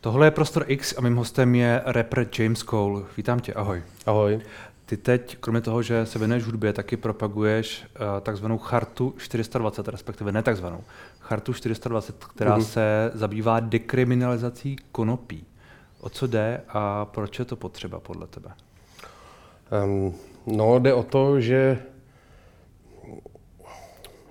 Tohle 0.00 0.26
je 0.26 0.30
Prostor 0.30 0.64
X 0.66 0.94
a 0.98 1.00
mým 1.00 1.16
hostem 1.16 1.54
je 1.54 1.82
rapper 1.84 2.28
James 2.38 2.58
Cole. 2.58 3.02
Vítám 3.16 3.40
tě, 3.40 3.54
ahoj. 3.54 3.82
Ahoj. 4.06 4.40
Ty 4.86 4.96
teď, 4.96 5.36
kromě 5.40 5.60
toho, 5.60 5.82
že 5.82 6.06
se 6.06 6.18
věnuješ 6.18 6.44
hudbě, 6.44 6.72
taky 6.72 6.96
propaguješ 6.96 7.84
uh, 7.84 8.20
takzvanou 8.20 8.58
Chartu 8.58 9.14
420, 9.18 9.88
respektive 9.88 10.32
ne 10.32 10.42
takzvanou, 10.42 10.84
Chartu 11.20 11.52
420, 11.52 12.24
která 12.24 12.58
mm-hmm. 12.58 12.62
se 12.62 13.10
zabývá 13.14 13.60
dekriminalizací 13.60 14.76
konopí. 14.92 15.46
O 16.00 16.08
co 16.08 16.26
jde 16.26 16.60
a 16.68 17.04
proč 17.04 17.38
je 17.38 17.44
to 17.44 17.56
potřeba 17.56 18.00
podle 18.00 18.26
tebe? 18.26 18.50
Um, 19.84 20.14
no, 20.46 20.78
jde 20.78 20.94
o 20.94 21.02
to, 21.02 21.40
že 21.40 21.78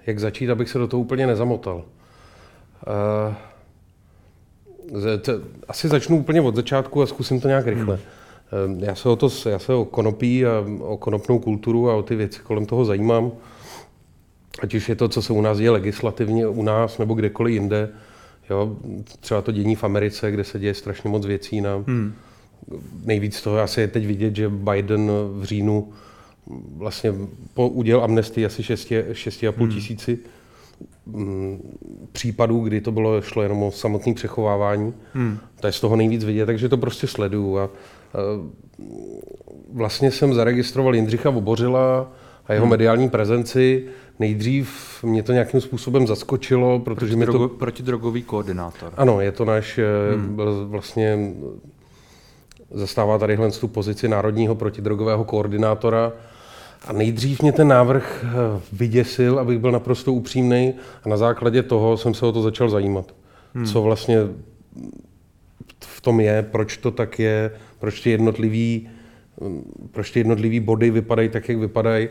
jak 0.05 0.20
začít, 0.20 0.49
abych 0.49 0.70
se 0.70 0.77
do 0.77 0.88
toho 0.88 1.02
úplně 1.02 1.27
nezamotal. 1.27 1.75
Uh, 1.75 3.36
asi 5.67 5.88
začnu 5.88 6.17
úplně 6.17 6.41
od 6.41 6.55
začátku 6.55 7.01
a 7.01 7.05
zkusím 7.05 7.41
to 7.41 7.47
nějak 7.47 7.67
rychle. 7.67 7.99
Hmm. 8.66 8.84
Já 8.84 8.95
se 8.95 9.09
o 9.09 9.16
to, 9.16 9.29
já 9.49 9.59
se 9.59 9.73
o 9.73 9.85
konopí 9.85 10.45
a 10.45 10.66
o 10.79 10.98
konopnou 10.98 11.39
kulturu 11.39 11.89
a 11.89 11.95
o 11.95 12.03
ty 12.03 12.16
věci 12.16 12.39
kolem 12.43 12.66
toho 12.66 12.85
zajímám. 12.85 13.31
Ať 14.62 14.73
už 14.73 14.89
je 14.89 14.95
to, 14.95 15.07
co 15.09 15.21
se 15.21 15.34
u 15.34 15.41
nás 15.41 15.57
děje 15.57 15.70
legislativně, 15.70 16.48
u 16.48 16.63
nás 16.63 16.98
nebo 16.98 17.13
kdekoliv 17.13 17.53
jinde. 17.53 17.89
Jo, 18.49 18.77
třeba 19.20 19.41
to 19.41 19.52
dění 19.52 19.76
v 19.76 19.84
Americe, 19.84 20.31
kde 20.31 20.43
se 20.43 20.59
děje 20.59 20.73
strašně 20.73 21.09
moc 21.09 21.26
věcí. 21.26 21.62
Na, 21.62 21.76
hmm. 21.88 22.13
Nejvíc 23.05 23.41
toho 23.41 23.59
asi 23.59 23.81
je 23.81 23.88
teď 23.88 24.05
vidět, 24.05 24.35
že 24.35 24.49
Biden 24.49 25.12
v 25.31 25.43
říjnu 25.43 25.93
vlastně 26.77 27.13
po, 27.54 27.70
udělal 27.70 28.04
amnestii 28.04 28.45
asi 28.45 28.62
6,5 28.62 29.54
hmm. 29.57 29.70
tisíci 29.70 30.20
případů, 32.12 32.59
kdy 32.59 32.81
to 32.81 32.91
bylo, 32.91 33.22
šlo 33.22 33.44
jenom 33.44 33.63
o 33.63 33.72
samotné 33.72 34.13
přechovávání. 34.13 34.94
Hmm. 35.13 35.38
To 35.59 35.68
je 35.68 35.73
z 35.73 35.80
toho 35.80 35.95
nejvíc 35.95 36.23
vidět, 36.23 36.45
takže 36.45 36.70
to 36.70 36.77
prostě 36.77 37.08
sleduju. 37.08 37.58
A, 37.58 37.63
a 37.63 37.70
vlastně 39.74 40.12
jsem 40.12 40.34
zaregistroval 40.34 40.96
Jindřicha 40.96 41.29
Vobořila 41.29 42.12
a 42.48 42.54
jeho 42.54 42.66
hmm. 42.66 42.70
mediální 42.70 43.10
prezenci. 43.10 43.85
Nejdřív 44.20 44.70
mě 45.04 45.24
to 45.24 45.32
nějakým 45.32 45.62
způsobem 45.62 46.07
zaskočilo, 46.07 46.79
protože 46.79 47.16
mi 47.16 47.26
to... 47.26 47.48
Protidrogový 47.48 48.23
koordinátor. 48.23 48.94
Ano, 48.98 49.21
je 49.21 49.32
to 49.32 49.46
náš, 49.46 49.77
eh, 49.77 50.16
hmm. 50.16 50.35
byl 50.35 50.68
vlastně 50.68 51.34
zastává 52.71 53.18
tadyhle 53.18 53.51
tu 53.51 53.68
pozici 53.68 54.07
národního 54.07 54.55
protidrogového 54.55 55.23
koordinátora 55.23 56.12
a 56.88 56.93
nejdřív 56.93 57.41
mě 57.41 57.52
ten 57.52 57.68
návrh 57.68 58.26
eh, 58.26 58.62
vyděsil, 58.71 59.40
abych 59.40 59.60
byl 59.60 59.71
naprosto 59.71 60.13
upřímný, 60.13 60.74
a 61.04 61.10
na 61.10 61.18
základě 61.18 61.63
toho 61.63 61.98
jsem 61.98 62.13
se 62.13 62.26
o 62.26 62.32
to 62.32 62.41
začal 62.41 62.70
zajímat. 62.70 63.16
Hmm. 63.54 63.66
Co 63.66 63.82
vlastně 63.82 64.18
v 65.81 66.02
tom 66.02 66.19
je, 66.19 66.47
proč 66.52 66.78
to 66.78 66.91
tak 66.91 67.19
je, 67.19 67.52
proč 67.79 68.02
ty 68.02 68.09
jednotlivý, 68.09 68.90
hm, 69.41 69.90
proč 69.91 70.12
ty 70.12 70.19
jednotlivý 70.19 70.59
body 70.59 70.90
vypadají 70.90 71.29
tak, 71.29 71.50
jak 71.50 71.57
vypadají. 71.57 72.07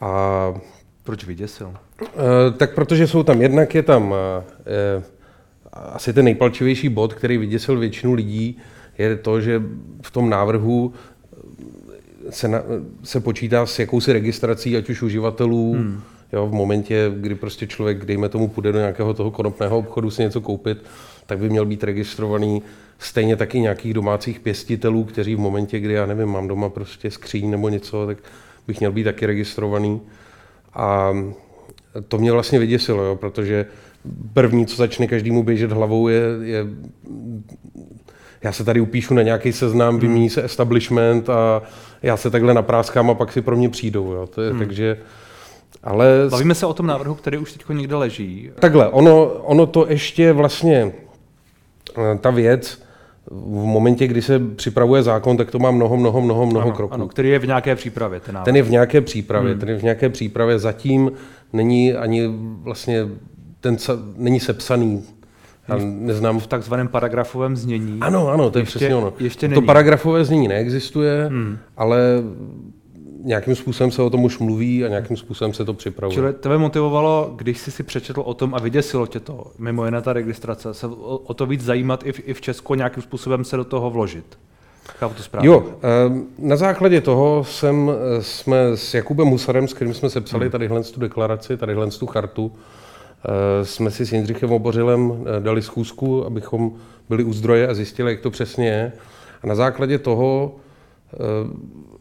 A 0.00 0.54
proč 1.04 1.24
vyděsil? 1.24 1.74
E, 2.02 2.50
tak 2.50 2.74
protože 2.74 3.06
jsou 3.06 3.22
tam, 3.22 3.42
jednak 3.42 3.74
je 3.74 3.82
tam 3.82 4.14
e, 4.14 5.02
asi 5.72 6.12
ten 6.12 6.24
nejpalčivější 6.24 6.88
bod, 6.88 7.14
který 7.14 7.38
vyděsil 7.38 7.78
většinu 7.78 8.14
lidí, 8.14 8.58
je 8.98 9.16
to, 9.16 9.40
že 9.40 9.62
v 10.02 10.10
tom 10.10 10.30
návrhu 10.30 10.92
se, 12.30 12.48
na, 12.48 12.62
se 13.02 13.20
počítá 13.20 13.66
s 13.66 13.78
jakousi 13.78 14.12
registrací, 14.12 14.76
ať 14.76 14.90
už 14.90 15.02
uživatelů, 15.02 15.72
hmm. 15.72 16.00
jo, 16.32 16.46
v 16.46 16.52
momentě, 16.52 17.12
kdy 17.16 17.34
prostě 17.34 17.66
člověk, 17.66 18.04
dejme 18.04 18.28
tomu, 18.28 18.48
půjde 18.48 18.72
do 18.72 18.78
nějakého 18.78 19.14
toho 19.14 19.30
konopného 19.30 19.78
obchodu 19.78 20.10
si 20.10 20.22
něco 20.22 20.40
koupit, 20.40 20.78
tak 21.26 21.38
by 21.38 21.48
měl 21.48 21.66
být 21.66 21.84
registrovaný 21.84 22.62
stejně 22.98 23.36
taky 23.36 23.60
nějakých 23.60 23.94
domácích 23.94 24.40
pěstitelů, 24.40 25.04
kteří 25.04 25.34
v 25.34 25.38
momentě, 25.38 25.80
kdy 25.80 25.92
já 25.92 26.06
nevím, 26.06 26.28
mám 26.28 26.48
doma 26.48 26.68
prostě 26.68 27.10
skříň 27.10 27.50
nebo 27.50 27.68
něco, 27.68 28.06
tak 28.06 28.18
bych 28.66 28.80
měl 28.80 28.92
být 28.92 29.04
taky 29.04 29.26
registrovaný. 29.26 30.00
A 30.74 31.12
to 32.08 32.18
mě 32.18 32.32
vlastně 32.32 32.58
vyděsilo, 32.58 33.02
jo, 33.02 33.16
protože 33.16 33.66
první, 34.32 34.66
co 34.66 34.76
začne 34.76 35.06
každému 35.06 35.42
běžet 35.42 35.72
hlavou, 35.72 36.08
je, 36.08 36.22
je 36.42 36.66
já 38.44 38.52
se 38.52 38.64
tady 38.64 38.80
upíšu 38.80 39.14
na 39.14 39.22
nějaký 39.22 39.52
seznam, 39.52 39.90
hmm. 39.90 40.00
vymění 40.00 40.30
se 40.30 40.44
establishment 40.44 41.30
a 41.30 41.62
já 42.02 42.16
se 42.16 42.30
takhle 42.30 42.54
napráskám 42.54 43.10
a 43.10 43.14
pak 43.14 43.32
si 43.32 43.42
pro 43.42 43.56
mě 43.56 43.68
přijdou. 43.68 44.12
Jo. 44.12 44.26
To 44.26 44.42
je, 44.42 44.50
hmm. 44.50 44.58
Takže, 44.58 44.98
ale... 45.82 46.06
Bavíme 46.30 46.54
se 46.54 46.66
o 46.66 46.74
tom 46.74 46.86
návrhu, 46.86 47.14
který 47.14 47.38
už 47.38 47.52
teď 47.52 47.68
někde 47.68 47.96
leží. 47.96 48.50
Takhle, 48.58 48.88
ono, 48.88 49.26
ono 49.26 49.66
to 49.66 49.86
ještě 49.88 50.32
vlastně, 50.32 50.92
eh, 51.98 52.18
ta 52.18 52.30
věc, 52.30 52.84
v 53.30 53.64
momentě, 53.64 54.06
kdy 54.06 54.22
se 54.22 54.38
připravuje 54.38 55.02
zákon, 55.02 55.36
tak 55.36 55.50
to 55.50 55.58
má 55.58 55.70
mnoho, 55.70 55.96
mnoho, 55.96 56.20
mnoho, 56.20 56.46
mnoho 56.46 56.66
ano, 56.66 56.76
kroků. 56.76 56.94
Ano, 56.94 57.08
který 57.08 57.28
je 57.28 57.38
v 57.38 57.46
nějaké 57.46 57.76
přípravě. 57.76 58.20
Ten, 58.20 58.34
návrh. 58.34 58.44
ten 58.44 58.56
je 58.56 58.62
v 58.62 58.70
nějaké 58.70 59.00
přípravě, 59.00 59.50
hmm. 59.50 59.60
ten 59.60 59.68
je 59.68 59.76
v 59.76 59.82
nějaké 59.82 60.08
přípravě. 60.08 60.58
Zatím 60.58 61.12
není 61.52 61.94
ani 61.94 62.30
vlastně 62.62 63.08
ten 63.60 63.76
není 64.16 64.40
sepsaný 64.40 65.02
já 65.68 65.76
neznám 65.80 66.40
v 66.40 66.46
takzvaném 66.46 66.88
paragrafovém 66.88 67.56
znění. 67.56 67.98
Ano, 68.00 68.28
ano, 68.28 68.50
to 68.50 68.58
je 68.58 68.62
ještě, 68.62 68.78
přesně 68.78 68.94
ono. 68.94 69.12
Ještě 69.18 69.48
není. 69.48 69.60
To 69.60 69.66
paragrafové 69.66 70.24
znění 70.24 70.48
neexistuje, 70.48 71.26
hmm. 71.28 71.58
ale 71.76 71.98
nějakým 73.24 73.54
způsobem 73.54 73.90
se 73.90 74.02
o 74.02 74.10
tom 74.10 74.24
už 74.24 74.38
mluví 74.38 74.84
a 74.84 74.88
nějakým 74.88 75.16
způsobem 75.16 75.54
se 75.54 75.64
to 75.64 75.74
připravuje. 75.74 76.14
Čili 76.14 76.32
tebe 76.32 76.58
motivovalo, 76.58 77.32
když 77.36 77.58
jsi 77.58 77.70
si 77.70 77.82
přečetl 77.82 78.20
o 78.20 78.34
tom 78.34 78.54
a 78.54 78.58
vyděsilo 78.58 79.06
tě 79.06 79.20
to, 79.20 79.46
mimo 79.58 79.84
jiné 79.84 80.02
ta 80.02 80.12
registrace, 80.12 80.74
se 80.74 80.86
o, 80.86 80.92
o 81.18 81.34
to 81.34 81.46
víc 81.46 81.60
zajímat 81.60 82.06
i 82.06 82.12
v, 82.12 82.20
i 82.24 82.34
v 82.34 82.40
Česku 82.40 82.74
nějakým 82.74 83.02
způsobem 83.02 83.44
se 83.44 83.56
do 83.56 83.64
toho 83.64 83.90
vložit. 83.90 84.38
Chápu 84.86 85.14
to 85.14 85.22
správně. 85.22 85.48
Jo, 85.48 85.64
ehm, 85.82 86.26
na 86.38 86.56
základě 86.56 87.00
toho 87.00 87.44
jsem, 87.44 87.90
eh, 87.90 88.22
jsme 88.22 88.58
s 88.74 88.94
Jakubem 88.94 89.28
Husarem, 89.28 89.68
s 89.68 89.74
kterým 89.74 89.94
jsme 89.94 90.10
sepsali 90.10 90.44
hmm. 90.44 90.52
tadyhle 90.52 90.82
tu 90.82 91.00
deklaraci, 91.00 91.56
tadyhle 91.56 91.90
tu 91.90 92.06
chartu, 92.06 92.52
jsme 93.62 93.90
si 93.90 94.06
s 94.06 94.12
Jindřichem 94.12 94.52
Obořilem 94.52 95.12
eh, 95.12 95.40
dali 95.40 95.62
schůzku, 95.62 96.26
abychom 96.26 96.72
byli 97.08 97.24
u 97.24 97.32
zdroje 97.32 97.68
a 97.68 97.74
zjistili, 97.74 98.10
jak 98.10 98.20
to 98.20 98.30
přesně 98.30 98.68
je. 98.68 98.92
A 99.42 99.46
na 99.46 99.54
základě 99.54 99.98
toho 99.98 100.56
eh, 101.12 101.16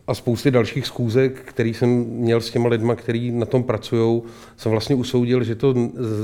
a 0.08 0.14
spousty 0.14 0.52
dalších 0.52 0.88
schůzek, 0.88 1.40
který 1.40 1.74
jsem 1.74 1.90
měl 2.04 2.42
s 2.42 2.52
těma 2.52 2.70
lidma, 2.70 2.96
kteří 2.96 3.32
na 3.32 3.46
tom 3.46 3.64
pracují, 3.64 4.22
jsem 4.58 4.72
vlastně 4.72 4.96
usoudil, 4.96 5.44
že 5.44 5.56
to 5.56 5.74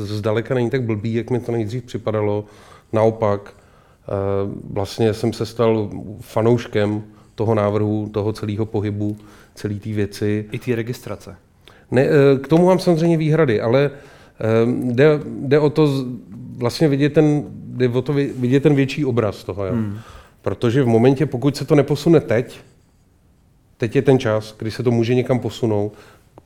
zdaleka 0.04 0.54
není 0.56 0.70
tak 0.70 0.84
blbý, 0.84 1.14
jak 1.14 1.30
mi 1.30 1.40
to 1.40 1.52
nejdřív 1.52 1.84
připadalo. 1.84 2.46
Naopak, 2.94 3.54
vlastně 4.72 5.14
jsem 5.14 5.34
se 5.34 5.46
stal 5.46 5.90
fanouškem 6.22 7.04
toho 7.36 7.56
návrhu, 7.56 8.09
toho 8.14 8.34
celého 8.34 8.66
pohybu, 8.66 9.18
celé 9.56 9.74
té 9.74 9.90
věci. 9.90 10.46
I 10.52 10.59
té 10.59 10.76
registrace. 10.76 11.36
Ne, 11.92 12.08
k 12.42 12.48
tomu 12.48 12.66
mám 12.66 12.80
samozřejmě 12.80 13.18
výhrady, 13.18 13.62
ale 13.62 13.92
jde, 14.92 15.20
jde 15.26 15.60
o 15.60 15.70
to 15.70 16.06
vlastně 16.58 16.88
vidět 16.88 17.14
ten, 17.14 17.44
jde 17.68 17.90
o 17.90 18.02
to 18.02 18.14
vidět 18.14 18.64
ten 18.64 18.76
větší 18.76 19.06
obraz 19.06 19.44
toho. 19.44 19.66
Jo. 19.66 19.74
Hmm. 19.74 19.98
Protože 20.42 20.84
v 20.84 20.88
momentě, 20.88 21.26
pokud 21.26 21.58
se 21.58 21.66
to 21.66 21.76
neposune 21.76 22.20
teď, 22.20 22.60
teď 23.78 23.96
je 23.96 24.02
ten 24.02 24.20
čas, 24.20 24.56
kdy 24.60 24.72
se 24.72 24.84
to 24.84 24.92
může 24.92 25.16
někam 25.16 25.40
posunout, 25.40 25.94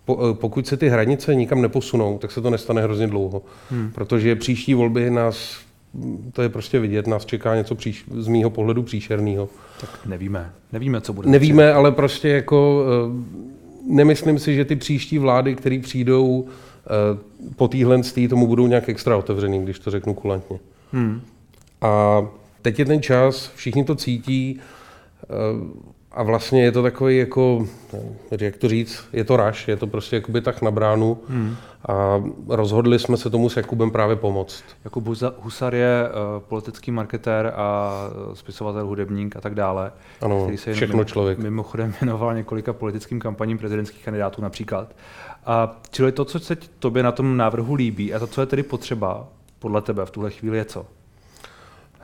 po, 0.05 0.19
eh, 0.31 0.33
pokud 0.33 0.67
se 0.67 0.77
ty 0.77 0.89
hranice 0.89 1.35
nikam 1.35 1.61
neposunou, 1.61 2.17
tak 2.17 2.31
se 2.31 2.41
to 2.41 2.49
nestane 2.49 2.81
hrozně 2.81 3.07
dlouho. 3.07 3.41
Hmm. 3.69 3.91
Protože 3.91 4.35
příští 4.35 4.73
volby 4.73 5.09
nás, 5.09 5.59
to 6.33 6.41
je 6.41 6.49
prostě 6.49 6.79
vidět, 6.79 7.07
nás 7.07 7.25
čeká 7.25 7.55
něco 7.55 7.75
příš, 7.75 8.05
z 8.17 8.27
mýho 8.27 8.49
pohledu 8.49 8.83
příšerného. 8.83 9.49
Tak 9.81 9.99
nevíme, 10.05 10.51
nevíme, 10.71 11.01
co 11.01 11.13
bude. 11.13 11.29
Nevíme, 11.29 11.73
ale 11.73 11.91
prostě 11.91 12.29
jako 12.29 12.85
eh, 12.85 13.93
nemyslím 13.93 14.39
si, 14.39 14.55
že 14.55 14.65
ty 14.65 14.75
příští 14.75 15.17
vlády, 15.17 15.55
které 15.55 15.79
přijdou, 15.79 16.47
po 17.55 17.67
téhle 17.67 18.01
tomu 18.29 18.47
budou 18.47 18.67
nějak 18.67 18.89
extra 18.89 19.17
otevřený, 19.17 19.63
když 19.63 19.79
to 19.79 19.91
řeknu 19.91 20.13
kulantně. 20.13 20.59
Hmm. 20.91 21.21
A 21.81 22.21
teď 22.61 22.79
je 22.79 22.85
ten 22.85 23.01
čas, 23.01 23.51
všichni 23.55 23.83
to 23.83 23.95
cítí 23.95 24.59
eh, 25.23 25.27
a 26.13 26.23
vlastně 26.23 26.63
je 26.63 26.71
to 26.71 26.83
takový 26.83 27.17
jako, 27.17 27.67
jak 28.39 28.57
to 28.57 28.67
říct, 28.67 29.05
je 29.13 29.23
to 29.23 29.37
raš, 29.37 29.67
je 29.67 29.77
to 29.77 29.87
prostě 29.87 30.15
jakoby 30.15 30.41
tak 30.41 30.61
na 30.61 30.71
bránu 30.71 31.17
hmm. 31.29 31.55
a 31.87 32.23
rozhodli 32.47 32.99
jsme 32.99 33.17
se 33.17 33.29
tomu 33.29 33.49
s 33.49 33.57
Jakubem 33.57 33.91
právě 33.91 34.15
pomoct. 34.15 34.63
Jakub 34.83 35.07
Husar 35.37 35.75
je 35.75 36.09
uh, 36.09 36.43
politický 36.43 36.91
marketér 36.91 37.53
a 37.55 37.91
spisovatel, 38.33 38.85
hudebník 38.85 39.35
a 39.35 39.41
tak 39.41 39.55
dále. 39.55 39.91
Ano, 40.21 40.41
který 40.41 40.57
se 40.57 40.73
všechno 40.73 41.03
člověk. 41.03 41.37
Mimochodem 41.37 41.93
věnoval 42.01 42.35
několika 42.35 42.73
politickým 42.73 43.19
kampaním 43.19 43.57
prezidentských 43.57 44.05
kandidátů 44.05 44.41
například. 44.41 44.95
A 45.45 45.81
čili 45.91 46.11
to, 46.11 46.25
co 46.25 46.39
se 46.39 46.57
tobě 46.79 47.03
na 47.03 47.11
tom 47.11 47.37
návrhu 47.37 47.73
líbí 47.73 48.13
a 48.13 48.19
to, 48.19 48.27
co 48.27 48.41
je 48.41 48.47
tedy 48.47 48.63
potřeba 48.63 49.27
podle 49.59 49.81
tebe 49.81 50.05
v 50.05 50.11
tuhle 50.11 50.31
chvíli 50.31 50.57
je 50.57 50.65
co? 50.65 50.85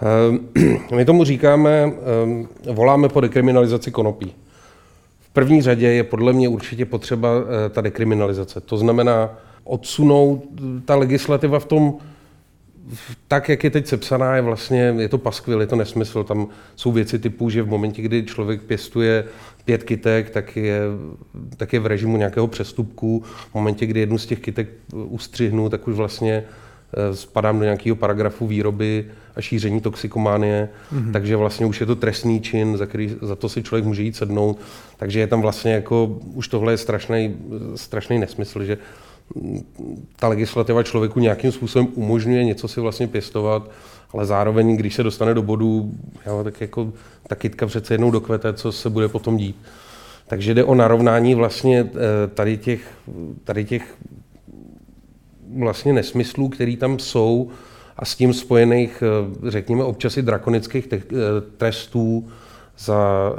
Ehm, 0.01 0.39
my 0.95 1.05
tomu 1.05 1.23
říkáme, 1.23 1.83
ehm, 2.23 2.47
voláme 2.73 3.09
po 3.09 3.21
dekriminalizaci 3.21 3.91
konopí. 3.91 4.35
V 5.19 5.29
první 5.29 5.61
řadě 5.61 5.87
je 5.87 6.03
podle 6.03 6.33
mě 6.33 6.49
určitě 6.49 6.85
potřeba 6.85 7.29
eh, 7.65 7.69
ta 7.69 7.81
dekriminalizace. 7.81 8.61
To 8.61 8.77
znamená 8.77 9.37
odsunout 9.63 10.43
ta 10.85 10.95
legislativa 10.95 11.59
v 11.59 11.65
tom, 11.65 11.97
tak, 13.27 13.49
jak 13.49 13.63
je 13.63 13.69
teď 13.69 13.87
sepsaná, 13.87 14.35
je 14.35 14.41
vlastně, 14.41 14.95
je 14.97 15.09
to 15.09 15.17
paskvil, 15.17 15.61
je 15.61 15.67
to 15.67 15.75
nesmysl. 15.75 16.23
Tam 16.23 16.47
jsou 16.75 16.91
věci 16.91 17.19
typu, 17.19 17.49
že 17.49 17.63
v 17.63 17.67
momentě, 17.67 18.01
kdy 18.01 18.23
člověk 18.23 18.61
pěstuje 18.61 19.25
pět 19.65 19.83
kytek, 19.83 20.29
tak 20.29 20.55
je, 20.55 20.81
tak 21.57 21.73
je 21.73 21.79
v 21.79 21.85
režimu 21.85 22.17
nějakého 22.17 22.47
přestupku. 22.47 23.23
V 23.25 23.53
momentě, 23.53 23.85
kdy 23.85 23.99
jednu 23.99 24.17
z 24.17 24.25
těch 24.25 24.39
kytek 24.39 24.69
ustřihnu, 24.93 25.69
tak 25.69 25.87
už 25.87 25.95
vlastně 25.95 26.33
eh, 26.33 26.68
spadám 27.13 27.59
do 27.59 27.63
nějakého 27.63 27.95
paragrafu 27.95 28.47
výroby 28.47 29.05
a 29.35 29.41
šíření 29.41 29.81
toxikománie, 29.81 30.69
mm-hmm. 30.93 31.11
takže 31.11 31.35
vlastně 31.35 31.65
už 31.65 31.79
je 31.79 31.85
to 31.85 31.95
trestný 31.95 32.41
čin, 32.41 32.77
za, 32.77 32.85
který, 32.85 33.15
za 33.21 33.35
to 33.35 33.49
si 33.49 33.63
člověk 33.63 33.85
může 33.85 34.03
jít 34.03 34.15
sednout. 34.15 34.59
Takže 34.97 35.19
je 35.19 35.27
tam 35.27 35.41
vlastně 35.41 35.73
jako, 35.73 36.19
už 36.33 36.47
tohle 36.47 36.73
je 36.73 36.77
strašný, 36.77 37.35
strašný 37.75 38.19
nesmysl, 38.19 38.63
že 38.63 38.77
ta 40.15 40.27
legislativa 40.27 40.83
člověku 40.83 41.19
nějakým 41.19 41.51
způsobem 41.51 41.87
umožňuje 41.95 42.43
něco 42.43 42.67
si 42.67 42.81
vlastně 42.81 43.07
pěstovat, 43.07 43.69
ale 44.13 44.25
zároveň, 44.25 44.77
když 44.77 44.95
se 44.95 45.03
dostane 45.03 45.33
do 45.33 45.41
bodu, 45.41 45.91
jo, 46.25 46.43
tak 46.43 46.61
jako 46.61 46.93
ta 47.27 47.35
kytka 47.35 47.67
přece 47.67 47.93
jednou 47.93 48.11
dokvete, 48.11 48.53
co 48.53 48.71
se 48.71 48.89
bude 48.89 49.07
potom 49.07 49.37
dít. 49.37 49.55
Takže 50.27 50.53
jde 50.53 50.63
o 50.63 50.75
narovnání 50.75 51.35
vlastně 51.35 51.79
eh, 51.79 52.27
tady 52.27 52.57
těch, 52.57 52.81
tady 53.43 53.65
těch 53.65 53.95
vlastně 55.57 55.93
nesmyslů, 55.93 56.49
které 56.49 56.77
tam 56.77 56.99
jsou 56.99 57.49
a 57.97 58.05
s 58.05 58.15
tím 58.15 58.33
spojených, 58.33 59.03
eh, 59.03 59.49
řekněme, 59.49 59.83
občas 59.83 60.17
i 60.17 60.21
drakonických 60.21 60.87
eh, 60.93 60.99
trestů 61.57 62.27
za 62.77 63.33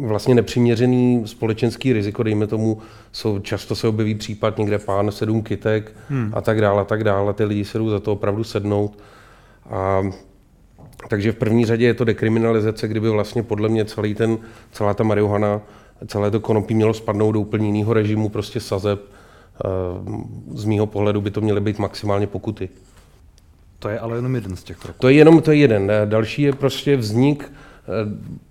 vlastně 0.00 0.34
nepřiměřený 0.34 1.22
společenský 1.26 1.92
riziko, 1.92 2.22
dejme 2.22 2.46
tomu, 2.46 2.78
jsou, 3.12 3.38
často 3.38 3.74
se 3.74 3.88
objeví 3.88 4.14
případ 4.14 4.58
někde 4.58 4.78
pán, 4.78 5.10
sedm 5.10 5.42
kytek 5.42 5.92
hmm. 6.08 6.32
a 6.34 6.40
tak 6.40 6.60
dále, 6.60 6.80
a 6.80 6.84
tak 6.84 7.04
dále. 7.04 7.34
Ty 7.34 7.44
lidi 7.44 7.64
se 7.64 7.78
jdou 7.78 7.90
za 7.90 8.00
to 8.00 8.12
opravdu 8.12 8.44
sednout. 8.44 8.98
A, 9.70 10.02
takže 11.08 11.32
v 11.32 11.36
první 11.36 11.66
řadě 11.66 11.86
je 11.86 11.94
to 11.94 12.04
dekriminalizace, 12.04 12.88
kdyby 12.88 13.10
vlastně 13.10 13.42
podle 13.42 13.68
mě 13.68 13.84
celý 13.84 14.14
ten, 14.14 14.38
celá 14.72 14.94
ta 14.94 15.04
marihuana, 15.04 15.60
celé 16.06 16.30
to 16.30 16.40
konopí 16.40 16.74
mělo 16.74 16.94
spadnout 16.94 17.34
do 17.34 17.40
úplně 17.40 17.66
jiného 17.66 17.92
režimu, 17.92 18.28
prostě 18.28 18.60
sazeb. 18.60 19.00
Z 20.54 20.64
mýho 20.64 20.86
pohledu 20.86 21.20
by 21.20 21.30
to 21.30 21.40
měly 21.40 21.60
být 21.60 21.78
maximálně 21.78 22.26
pokuty. 22.26 22.68
To 23.78 23.88
je 23.88 23.98
ale 23.98 24.16
jenom 24.16 24.34
jeden 24.34 24.56
z 24.56 24.62
těch 24.62 24.76
kroků. 24.76 24.98
To 24.98 25.08
je 25.08 25.14
jenom 25.14 25.42
to 25.42 25.50
je 25.50 25.56
jeden. 25.56 25.92
Další 26.04 26.42
je 26.42 26.52
prostě 26.52 26.96
vznik 26.96 27.52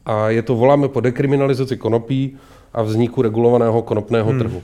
a 0.05 0.29
je 0.29 0.41
to, 0.41 0.55
voláme 0.55 0.87
po 0.87 1.01
dekriminalizaci 1.01 1.77
konopí 1.77 2.37
a 2.73 2.81
vzniku 2.81 3.21
regulovaného 3.21 3.81
konopného 3.81 4.29
hmm. 4.29 4.39
trhu. 4.39 4.63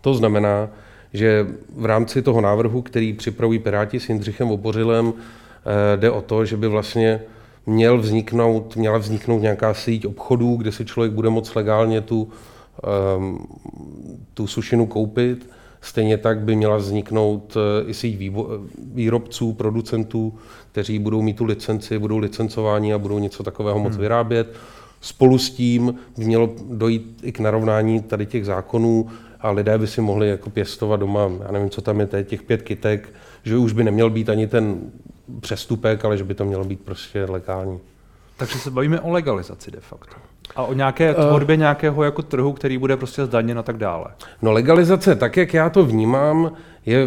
To 0.00 0.14
znamená, 0.14 0.68
že 1.12 1.46
v 1.76 1.84
rámci 1.84 2.22
toho 2.22 2.40
návrhu, 2.40 2.82
který 2.82 3.12
připravují 3.12 3.58
Piráti 3.58 4.00
s 4.00 4.08
Jindřichem 4.08 4.50
Obořilem, 4.50 5.12
eh, 5.12 5.96
jde 5.96 6.10
o 6.10 6.22
to, 6.22 6.44
že 6.44 6.56
by 6.56 6.68
vlastně 6.68 7.20
měl 7.66 7.98
vzniknout, 7.98 8.76
měla 8.76 8.98
vzniknout 8.98 9.42
nějaká 9.42 9.74
síť 9.74 10.06
obchodů, 10.06 10.56
kde 10.56 10.72
si 10.72 10.84
člověk 10.84 11.12
bude 11.12 11.30
moct 11.30 11.54
legálně 11.54 12.00
tu, 12.00 12.28
tu 14.34 14.46
sušinu 14.46 14.86
koupit. 14.86 15.50
Stejně 15.80 16.18
tak 16.18 16.40
by 16.40 16.56
měla 16.56 16.76
vzniknout 16.76 17.56
eh, 17.56 17.90
i 17.90 17.94
síť 17.94 18.32
výrobců, 18.94 19.52
producentů, 19.52 20.34
kteří 20.72 20.98
budou 20.98 21.22
mít 21.22 21.36
tu 21.36 21.44
licenci, 21.44 21.98
budou 21.98 22.18
licencováni 22.18 22.94
a 22.94 22.98
budou 22.98 23.18
něco 23.18 23.42
takového 23.42 23.78
moc 23.78 23.92
hmm. 23.92 24.00
vyrábět. 24.00 24.56
Spolu 25.00 25.38
s 25.38 25.50
tím 25.50 25.94
by 26.18 26.24
mělo 26.24 26.54
dojít 26.70 27.20
i 27.22 27.32
k 27.32 27.40
narovnání 27.40 28.02
tady 28.02 28.26
těch 28.26 28.46
zákonů 28.46 29.06
a 29.40 29.50
lidé 29.50 29.78
by 29.78 29.86
si 29.86 30.00
mohli 30.00 30.28
jako 30.28 30.50
pěstovat 30.50 31.00
doma, 31.00 31.30
já 31.46 31.52
nevím, 31.52 31.70
co 31.70 31.80
tam 31.80 32.00
je 32.00 32.06
teď, 32.06 32.28
těch 32.28 32.42
pět 32.42 32.62
kytek, 32.62 33.12
že 33.44 33.56
už 33.56 33.72
by 33.72 33.84
neměl 33.84 34.10
být 34.10 34.28
ani 34.28 34.46
ten 34.46 34.80
přestupek, 35.40 36.04
ale 36.04 36.16
že 36.16 36.24
by 36.24 36.34
to 36.34 36.44
mělo 36.44 36.64
být 36.64 36.80
prostě 36.80 37.24
legální. 37.24 37.80
Takže 38.36 38.58
se 38.58 38.70
bavíme 38.70 39.00
o 39.00 39.10
legalizaci 39.10 39.70
de 39.70 39.80
facto. 39.80 40.16
A 40.56 40.62
o 40.62 40.72
nějaké 40.72 41.10
eh. 41.10 41.14
tvorbě 41.14 41.56
uh, 41.56 41.60
nějakého 41.60 42.02
jako 42.02 42.22
trhu, 42.22 42.52
který 42.52 42.78
bude 42.78 42.96
prostě 42.96 43.24
zdaněn 43.24 43.58
a 43.58 43.62
tak 43.62 43.76
dále. 43.76 44.06
No 44.42 44.52
legalizace, 44.52 45.14
tak 45.14 45.36
jak 45.36 45.54
já 45.54 45.70
to 45.70 45.84
vnímám, 45.84 46.52
je, 46.86 47.06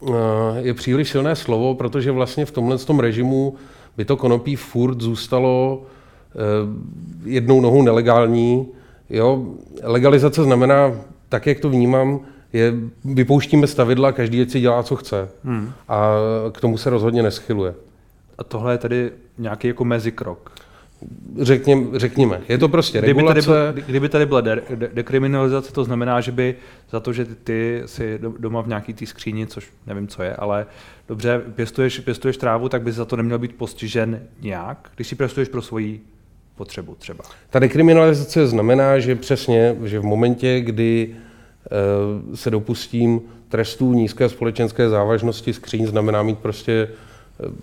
uh, 0.00 0.14
je 0.58 0.74
příliš 0.74 1.08
silné 1.08 1.36
slovo, 1.36 1.74
protože 1.74 2.10
vlastně 2.10 2.46
v 2.46 2.50
tomhle 2.50 2.78
tom 2.78 3.00
režimu 3.00 3.54
by 3.96 4.04
to 4.04 4.16
konopí 4.16 4.56
furt 4.56 5.00
zůstalo 5.00 5.82
uh, 5.82 5.82
jednou 7.24 7.60
nohou 7.60 7.82
nelegální. 7.82 8.68
Jo? 9.10 9.46
Legalizace 9.82 10.42
znamená, 10.42 10.92
tak 11.28 11.46
jak 11.46 11.60
to 11.60 11.70
vnímám, 11.70 12.20
je, 12.52 12.74
vypouštíme 13.04 13.66
stavidla, 13.66 14.12
každý 14.12 14.50
si 14.50 14.60
dělá, 14.60 14.82
co 14.82 14.96
chce. 14.96 15.28
Hmm. 15.44 15.72
A 15.88 16.14
k 16.52 16.60
tomu 16.60 16.78
se 16.78 16.90
rozhodně 16.90 17.22
neschyluje. 17.22 17.74
A 18.38 18.44
tohle 18.44 18.74
je 18.74 18.78
tedy 18.78 19.10
nějaký 19.38 19.68
jako 19.68 19.84
mezikrok. 19.84 20.52
Řekněme, 21.40 21.98
řekněme, 21.98 22.40
je 22.48 22.58
to 22.58 22.68
prostě 22.68 22.98
kdyby 22.98 23.12
regulace. 23.12 23.46
Tady 23.46 23.72
byl, 23.72 23.84
kdyby 23.86 24.08
tady 24.08 24.26
byla 24.26 24.40
de, 24.40 24.62
de, 24.74 24.90
dekriminalizace, 24.94 25.72
to 25.72 25.84
znamená, 25.84 26.20
že 26.20 26.32
by 26.32 26.54
za 26.90 27.00
to, 27.00 27.12
že 27.12 27.24
ty, 27.24 27.82
si 27.86 28.18
doma 28.38 28.60
v 28.60 28.68
nějaký 28.68 28.94
té 28.94 29.06
skříni, 29.06 29.46
což 29.46 29.68
nevím, 29.86 30.08
co 30.08 30.22
je, 30.22 30.34
ale 30.34 30.66
dobře, 31.08 31.40
pěstuješ, 31.54 31.98
pěstuješ 31.98 32.36
trávu, 32.36 32.68
tak 32.68 32.82
by 32.82 32.92
za 32.92 33.04
to 33.04 33.16
neměl 33.16 33.38
být 33.38 33.54
postižen 33.54 34.20
nějak, 34.40 34.90
když 34.94 35.08
si 35.08 35.14
pěstuješ 35.14 35.48
pro 35.48 35.62
svoji 35.62 36.00
potřebu 36.56 36.94
třeba. 36.94 37.24
Ta 37.50 37.58
dekriminalizace 37.58 38.46
znamená, 38.46 38.98
že 38.98 39.16
přesně, 39.16 39.76
že 39.84 40.00
v 40.00 40.04
momentě, 40.04 40.60
kdy 40.60 41.08
uh, 42.28 42.34
se 42.34 42.50
dopustím 42.50 43.20
trestů 43.48 43.92
nízké 43.92 44.28
společenské 44.28 44.88
závažnosti, 44.88 45.52
skříň 45.52 45.86
znamená 45.86 46.22
mít 46.22 46.38
prostě 46.38 46.88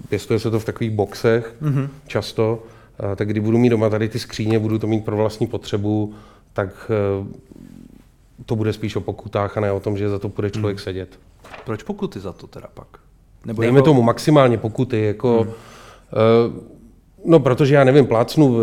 pěstuje 0.10 0.40
se 0.40 0.52
to 0.52 0.60
v 0.60 0.66
takových 0.66 0.92
boxech 0.92 1.56
mm-hmm. 1.62 1.90
často, 2.08 2.64
tak 3.16 3.28
kdy 3.28 3.40
budu 3.40 3.58
mít 3.58 3.70
doma 3.70 3.90
tady 3.90 4.10
ty 4.10 4.20
skříně, 4.20 4.60
budu 4.60 4.80
to 4.80 4.88
mít 4.88 5.06
pro 5.06 5.18
vlastní 5.18 5.48
potřebu, 5.48 6.14
tak 6.54 6.92
e, 6.92 7.26
to 8.46 8.56
bude 8.56 8.74
spíš 8.74 8.96
o 8.96 9.02
pokutách 9.02 9.58
a 9.58 9.62
ne 9.62 9.72
o 9.72 9.80
tom, 9.80 9.98
že 9.98 10.10
za 10.10 10.20
to 10.20 10.30
bude 10.30 10.50
člověk 10.50 10.78
mm. 10.78 10.84
sedět. 10.84 11.20
Proč 11.66 11.84
pokuty 11.84 12.20
za 12.20 12.32
to 12.32 12.48
teda 12.48 12.68
pak? 12.74 12.88
Nebo 13.46 13.62
Dejme 13.62 13.78
jako... 13.78 13.86
tomu 13.86 14.02
maximálně 14.02 14.58
pokuty, 14.58 15.02
jako... 15.02 15.48
Mm. 15.48 16.62
No, 17.26 17.40
protože 17.40 17.76
já 17.76 17.84
nevím, 17.84 18.06
plácnu, 18.06 18.58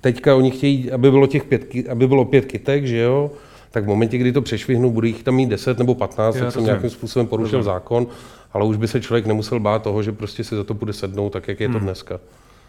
teďka 0.00 0.34
oni 0.34 0.50
chtějí, 0.50 0.90
aby 0.90 1.10
bylo 1.10 1.26
těch 1.26 1.44
pět, 1.44 1.64
aby 1.90 2.08
bylo 2.08 2.24
pět 2.24 2.44
kytek, 2.44 2.86
že 2.86 2.98
jo, 2.98 3.30
tak 3.70 3.84
v 3.84 3.88
momentě, 3.88 4.18
kdy 4.18 4.32
to 4.32 4.42
přešvihnu, 4.42 4.90
bude 4.90 5.08
jich 5.08 5.22
tam 5.22 5.34
mít 5.34 5.46
10 5.46 5.78
nebo 5.78 5.94
15, 5.94 6.36
tak 6.36 6.52
jsem 6.52 6.64
nějakým 6.64 6.90
způsobem 6.90 7.26
porušil 7.26 7.58
rozumím. 7.58 7.74
zákon 7.74 8.06
ale 8.52 8.64
už 8.64 8.76
by 8.76 8.88
se 8.88 9.00
člověk 9.00 9.26
nemusel 9.26 9.60
bát 9.60 9.82
toho, 9.82 10.02
že 10.02 10.12
prostě 10.12 10.44
si 10.44 10.56
za 10.56 10.64
to 10.64 10.74
bude 10.74 10.92
sednout, 10.92 11.30
tak 11.30 11.48
jak 11.48 11.60
je 11.60 11.68
to 11.68 11.78
hmm. 11.78 11.84
dneska. 11.84 12.20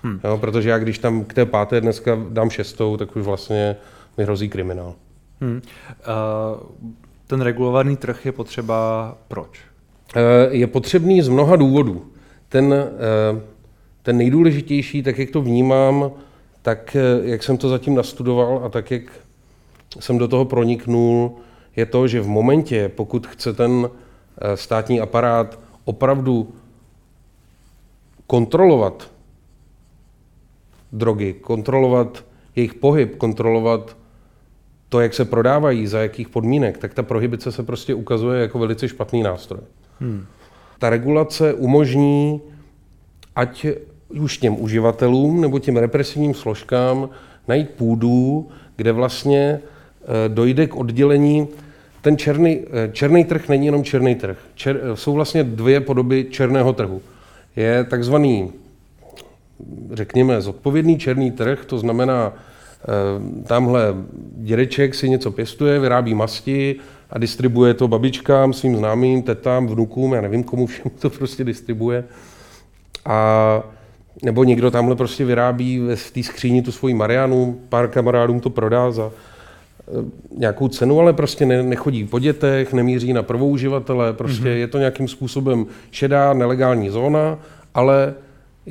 Hmm. 0.04 0.20
Jo, 0.24 0.38
protože 0.38 0.70
já 0.70 0.80
když 0.80 1.00
tam 1.00 1.24
k 1.24 1.34
té 1.34 1.46
páté 1.46 1.82
dneska 1.82 2.18
dám 2.30 2.50
šestou, 2.50 2.98
tak 2.98 3.16
už 3.16 3.24
vlastně 3.24 3.76
mi 4.18 4.24
hrozí 4.24 4.50
kriminál. 4.50 4.94
Hmm. 5.42 5.56
Uh, 5.56 5.62
ten 7.28 7.42
regulovaný 7.42 7.98
trh 7.98 8.26
je 8.26 8.32
potřeba 8.32 9.18
proč? 9.28 9.62
Uh, 10.16 10.22
je 10.56 10.68
potřebný 10.68 11.22
z 11.22 11.28
mnoha 11.28 11.56
důvodů. 11.56 12.06
Ten, 12.50 12.66
uh, 12.66 13.40
ten 14.04 14.18
nejdůležitější, 14.18 15.04
tak 15.04 15.18
jak 15.18 15.32
to 15.32 15.42
vnímám, 15.42 16.12
tak 16.62 16.98
jak 17.24 17.44
jsem 17.44 17.58
to 17.58 17.70
zatím 17.70 17.96
nastudoval 17.96 18.62
a 18.66 18.70
tak 18.70 18.92
jak 18.92 19.04
jsem 20.00 20.18
do 20.18 20.28
toho 20.28 20.46
proniknul, 20.46 21.32
je 21.76 21.86
to, 21.86 22.08
že 22.08 22.22
v 22.22 22.28
momentě, 22.28 22.92
pokud 22.96 23.28
chce 23.28 23.54
ten 23.54 23.90
státní 24.56 25.02
aparát 25.02 25.60
opravdu 25.86 26.54
kontrolovat 28.28 29.12
drogy, 30.92 31.34
kontrolovat 31.34 32.26
jejich 32.56 32.74
pohyb, 32.74 33.16
kontrolovat 33.16 33.98
to, 34.90 35.00
jak 35.00 35.14
se 35.14 35.26
prodávají, 35.26 35.88
za 35.88 36.02
jakých 36.02 36.30
podmínek, 36.30 36.78
tak 36.78 36.94
ta 36.94 37.04
prohibice 37.04 37.52
se 37.52 37.64
prostě 37.64 37.94
ukazuje 37.94 38.42
jako 38.42 38.60
velice 38.60 38.88
špatný 38.88 39.24
nástroj. 39.24 39.62
Hmm. 40.00 40.26
Ta 40.80 40.90
regulace 40.90 41.54
umožní, 41.54 42.42
ať 43.36 43.66
už 44.10 44.38
těm 44.38 44.62
uživatelům 44.62 45.42
nebo 45.42 45.60
těm 45.60 45.78
represivním 45.78 46.34
složkám 46.34 47.10
najít 47.48 47.70
půdu, 47.70 48.50
kde 48.76 48.92
vlastně 48.92 49.60
eh, 49.60 50.30
dojde 50.30 50.68
k 50.68 50.76
oddělení 50.76 51.48
ten 52.02 52.18
černý, 52.18 52.60
eh, 52.60 52.90
černý 52.94 53.26
trh 53.26 53.50
není 53.50 53.66
jenom 53.66 53.84
černý 53.84 54.16
trh. 54.16 54.38
Čer, 54.56 54.82
jsou 54.94 55.14
vlastně 55.14 55.44
dvě 55.44 55.80
podoby 55.80 56.26
černého 56.30 56.74
trhu. 56.74 57.02
Je 57.56 57.84
takzvaný, 57.84 58.52
řekněme, 59.94 60.42
zodpovědný 60.42 60.98
černý 60.98 61.32
trh, 61.32 61.66
to 61.66 61.78
znamená, 61.78 62.34
eh, 62.34 63.44
tamhle 63.44 63.96
dědeček 64.38 64.96
si 64.96 65.10
něco 65.10 65.32
pěstuje, 65.32 65.80
vyrábí 65.80 66.14
masti 66.14 66.76
a 67.10 67.20
distribuje 67.20 67.74
to 67.74 67.88
babičkám, 67.88 68.54
svým 68.54 68.76
známým, 68.76 69.24
tetám, 69.24 69.68
vnukům, 69.68 70.14
já 70.14 70.22
nevím, 70.22 70.44
komu 70.44 70.66
všemu 70.66 70.92
to 71.00 71.10
prostě 71.10 71.44
distribuje. 71.44 72.04
A 73.06 73.64
nebo 74.24 74.44
někdo 74.44 74.72
tamhle 74.72 74.96
prostě 74.96 75.26
vyrábí 75.26 75.80
v 75.96 76.12
té 76.12 76.24
skříni 76.24 76.62
tu 76.62 76.72
svoji 76.72 76.94
Marianu, 76.94 77.60
pár 77.70 77.88
kamarádům 77.88 78.40
to 78.40 78.50
prodá 78.50 78.92
za 78.92 79.12
nějakou 80.38 80.68
cenu, 80.68 81.00
ale 81.00 81.14
prostě 81.14 81.46
ne, 81.46 81.64
nechodí 81.64 82.06
po 82.06 82.20
dětech, 82.20 82.74
nemíří 82.74 83.14
na 83.14 83.24
prvou 83.24 83.50
uživatele, 83.50 84.14
prostě 84.14 84.44
mm-hmm. 84.44 84.56
je 84.56 84.68
to 84.68 84.78
nějakým 84.78 85.08
způsobem 85.08 85.66
šedá, 85.92 86.34
nelegální 86.34 86.90
zóna, 86.90 87.40
ale 87.74 88.14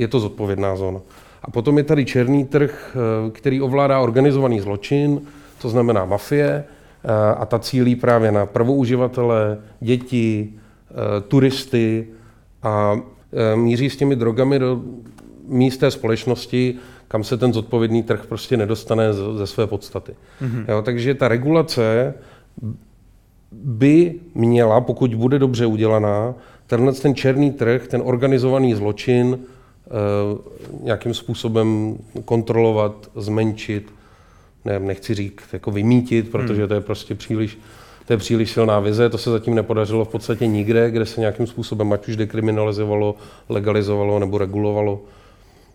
je 0.01 0.09
to 0.09 0.21
zodpovědná 0.21 0.77
zóna. 0.77 1.01
A 1.43 1.51
potom 1.51 1.79
je 1.79 1.85
tady 1.85 2.05
černý 2.05 2.45
trh, 2.45 2.97
eh, 2.97 3.31
který 3.31 3.61
ovládá 3.61 4.01
organizovaný 4.01 4.61
zločin, 4.61 5.21
to 5.63 5.69
znamená 5.69 6.05
mafie, 6.05 6.65
eh, 6.65 7.09
a 7.37 7.47
ta 7.47 7.59
cílí 7.59 7.97
právě 7.97 8.33
na 8.33 8.47
prvouživatele, 8.47 9.59
děti, 9.81 10.53
eh, 10.91 11.21
turisty 11.29 12.07
a 12.63 13.01
míří 13.55 13.91
s 13.91 13.97
těmi 13.97 14.17
drogami 14.17 14.59
do 14.59 14.81
místé 15.47 15.91
společnosti, 15.91 16.75
kam 17.09 17.25
se 17.25 17.37
ten 17.37 17.53
zodpovědný 17.53 18.03
trh 18.03 18.27
prostě 18.27 18.57
nedostane 18.57 19.13
ze 19.13 19.47
své 19.47 19.67
podstaty. 19.67 20.13
Mm-hmm. 20.43 20.65
Jo, 20.69 20.83
takže 20.83 21.15
ta 21.15 21.29
regulace 21.29 22.15
by 23.53 24.15
měla, 24.35 24.81
pokud 24.81 25.15
bude 25.15 25.39
dobře 25.39 25.67
udělaná, 25.67 26.35
tenhle 26.67 26.93
ten 26.93 27.15
černý 27.15 27.51
trh, 27.51 27.87
ten 27.87 28.03
organizovaný 28.05 28.75
zločin 28.75 29.39
nějakým 30.83 31.15
způsobem 31.15 31.99
kontrolovat, 32.25 33.11
zmenšit, 33.17 33.93
ne, 34.65 34.79
nechci 34.79 35.15
říct 35.15 35.53
jako 35.53 35.71
vymítit, 35.71 36.31
protože 36.31 36.61
hmm. 36.61 36.69
to 36.69 36.75
je 36.75 36.81
prostě 36.81 37.15
příliš, 37.15 37.59
to 38.07 38.13
je 38.13 38.17
příliš 38.17 38.51
silná 38.51 38.81
vize, 38.81 39.09
to 39.09 39.19
se 39.19 39.31
zatím 39.31 39.55
nepodařilo 39.55 40.05
v 40.05 40.09
podstatě 40.09 40.47
nikde, 40.47 40.91
kde 40.91 41.07
se 41.07 41.21
nějakým 41.21 41.47
způsobem 41.47 41.93
ať 41.93 42.09
už 42.09 42.17
dekriminalizovalo, 42.17 43.15
legalizovalo 43.49 44.19
nebo 44.19 44.39
regulovalo. 44.39 45.01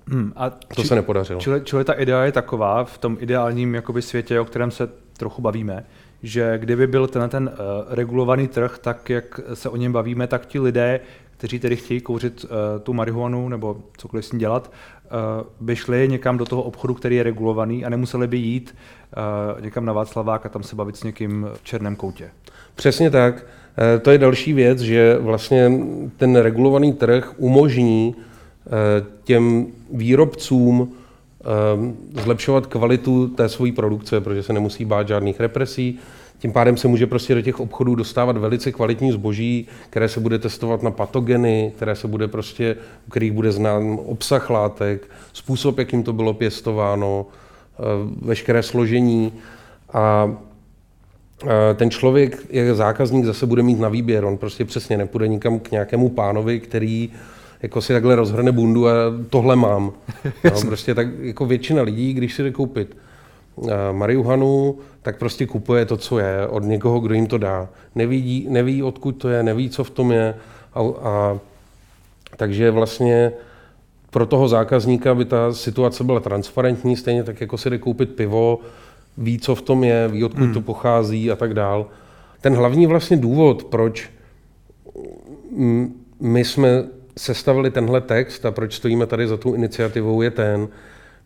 Hmm, 0.07 0.33
a 0.35 0.49
to 0.49 0.81
či, 0.81 0.87
se 0.87 0.95
nepodařilo. 0.95 1.39
Čili, 1.39 1.61
čili 1.61 1.83
ta 1.83 1.93
idea 1.93 2.23
je 2.23 2.31
taková 2.31 2.83
v 2.83 2.97
tom 2.97 3.17
ideálním 3.19 3.75
jakoby, 3.75 4.01
světě, 4.01 4.39
o 4.39 4.45
kterém 4.45 4.71
se 4.71 4.89
trochu 5.17 5.41
bavíme, 5.41 5.85
že 6.23 6.57
kdyby 6.57 6.87
byl 6.87 7.07
ten, 7.07 7.29
ten 7.29 7.43
uh, 7.53 7.93
regulovaný 7.93 8.47
trh, 8.47 8.77
tak 8.77 9.09
jak 9.09 9.39
se 9.53 9.69
o 9.69 9.75
něm 9.75 9.91
bavíme, 9.91 10.27
tak 10.27 10.45
ti 10.45 10.59
lidé, 10.59 10.99
kteří 11.37 11.59
tedy 11.59 11.75
chtějí 11.75 12.01
kouřit 12.01 12.43
uh, 12.43 12.49
tu 12.83 12.93
marihuanu 12.93 13.49
nebo 13.49 13.77
cokoliv 13.97 14.25
s 14.25 14.31
ní 14.31 14.39
dělat, 14.39 14.71
uh, 14.71 15.67
by 15.67 15.75
šli 15.75 16.07
někam 16.07 16.37
do 16.37 16.45
toho 16.45 16.61
obchodu, 16.61 16.93
který 16.93 17.15
je 17.15 17.23
regulovaný 17.23 17.85
a 17.85 17.89
nemuseli 17.89 18.27
by 18.27 18.37
jít 18.37 18.75
uh, 19.55 19.61
někam 19.61 19.85
na 19.85 19.93
Václavák 19.93 20.45
a 20.45 20.49
tam 20.49 20.63
se 20.63 20.75
bavit 20.75 20.97
s 20.97 21.03
někým 21.03 21.47
v 21.53 21.63
černém 21.63 21.95
koutě. 21.95 22.29
Přesně 22.75 23.09
tak. 23.09 23.45
To 24.01 24.11
je 24.11 24.17
další 24.17 24.53
věc, 24.53 24.79
že 24.79 25.17
vlastně 25.19 25.71
ten 26.17 26.35
regulovaný 26.35 26.93
trh 26.93 27.33
umožní 27.37 28.15
těm 29.23 29.67
výrobcům 29.93 30.93
zlepšovat 32.23 32.65
kvalitu 32.67 33.27
té 33.27 33.49
své 33.49 33.71
produkce, 33.71 34.21
protože 34.21 34.43
se 34.43 34.53
nemusí 34.53 34.85
bát 34.85 35.07
žádných 35.07 35.39
represí, 35.39 35.99
tím 36.39 36.51
pádem 36.51 36.77
se 36.77 36.87
může 36.87 37.07
prostě 37.07 37.35
do 37.35 37.41
těch 37.41 37.59
obchodů 37.59 37.95
dostávat 37.95 38.37
velice 38.37 38.71
kvalitní 38.71 39.11
zboží, 39.11 39.67
které 39.89 40.09
se 40.09 40.19
bude 40.19 40.39
testovat 40.39 40.83
na 40.83 40.91
patogeny, 40.91 41.71
které 41.75 41.95
se 41.95 42.07
bude 42.07 42.27
prostě, 42.27 42.75
u 43.07 43.11
kterých 43.11 43.31
bude 43.31 43.51
znám 43.51 43.99
obsah 43.99 44.49
látek, 44.49 45.09
způsob, 45.33 45.77
jakým 45.77 46.03
to 46.03 46.13
bylo 46.13 46.33
pěstováno, 46.33 47.25
eh, 47.25 47.83
veškeré 48.21 48.63
složení. 48.63 49.33
A 49.93 50.35
eh, 51.43 51.73
ten 51.73 51.91
člověk, 51.91 52.45
jak 52.49 52.75
zákazník, 52.75 53.25
zase 53.25 53.45
bude 53.45 53.63
mít 53.63 53.79
na 53.79 53.89
výběr. 53.89 54.25
On 54.25 54.37
prostě 54.37 54.65
přesně 54.65 54.97
nepůjde 54.97 55.27
nikam 55.27 55.59
k 55.59 55.71
nějakému 55.71 56.09
pánovi, 56.09 56.59
který 56.59 57.09
jako 57.63 57.81
si 57.81 57.93
takhle 57.93 58.15
rozhrne 58.15 58.51
bundu 58.51 58.87
a 58.87 58.93
tohle 59.29 59.55
mám. 59.55 59.91
No, 60.43 60.61
prostě 60.65 60.95
tak 60.95 61.07
jako 61.19 61.45
většina 61.45 61.81
lidí, 61.81 62.13
když 62.13 62.33
si 62.33 62.43
jde 62.43 62.51
koupit 62.51 62.97
marihuanu, 63.91 64.77
tak 65.01 65.19
prostě 65.19 65.45
kupuje 65.45 65.85
to, 65.85 65.97
co 65.97 66.19
je, 66.19 66.47
od 66.47 66.63
někoho, 66.63 66.99
kdo 66.99 67.13
jim 67.13 67.27
to 67.27 67.37
dá. 67.37 67.69
Neví, 67.95 68.47
neví 68.49 68.83
odkud 68.83 69.11
to 69.11 69.29
je, 69.29 69.43
neví, 69.43 69.69
co 69.69 69.83
v 69.83 69.89
tom 69.89 70.11
je. 70.11 70.35
A, 70.73 70.79
a, 71.01 71.39
takže 72.37 72.71
vlastně 72.71 73.31
pro 74.09 74.25
toho 74.25 74.47
zákazníka 74.47 75.15
by 75.15 75.25
ta 75.25 75.53
situace 75.53 76.03
byla 76.03 76.19
transparentní, 76.19 76.95
stejně 76.95 77.23
tak, 77.23 77.41
jako 77.41 77.57
si 77.57 77.69
jde 77.69 77.77
koupit 77.77 78.15
pivo, 78.15 78.59
ví, 79.17 79.39
co 79.39 79.55
v 79.55 79.61
tom 79.61 79.83
je, 79.83 80.07
ví, 80.07 80.23
odkud 80.23 80.43
hmm. 80.43 80.53
to 80.53 80.61
pochází 80.61 81.31
a 81.31 81.35
tak 81.35 81.53
dál. 81.53 81.85
Ten 82.41 82.55
hlavní 82.55 82.87
vlastně 82.87 83.17
důvod, 83.17 83.63
proč 83.63 84.09
my 86.19 86.45
jsme 86.45 86.83
sestavili 87.17 87.71
tenhle 87.71 88.01
text 88.01 88.45
a 88.45 88.51
proč 88.51 88.73
stojíme 88.73 89.05
tady 89.05 89.27
za 89.27 89.37
tou 89.37 89.53
iniciativou, 89.53 90.21
je 90.21 90.31
ten, 90.31 90.67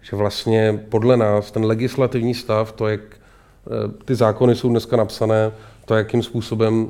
že 0.01 0.15
vlastně 0.15 0.79
podle 0.89 1.17
nás 1.17 1.51
ten 1.51 1.65
legislativní 1.65 2.33
stav, 2.33 2.71
to, 2.71 2.87
jak 2.87 3.01
eh, 3.11 4.03
ty 4.05 4.15
zákony 4.15 4.55
jsou 4.55 4.69
dneska 4.69 4.97
napsané, 4.97 5.51
to, 5.85 5.95
jakým 5.95 6.23
způsobem 6.23 6.89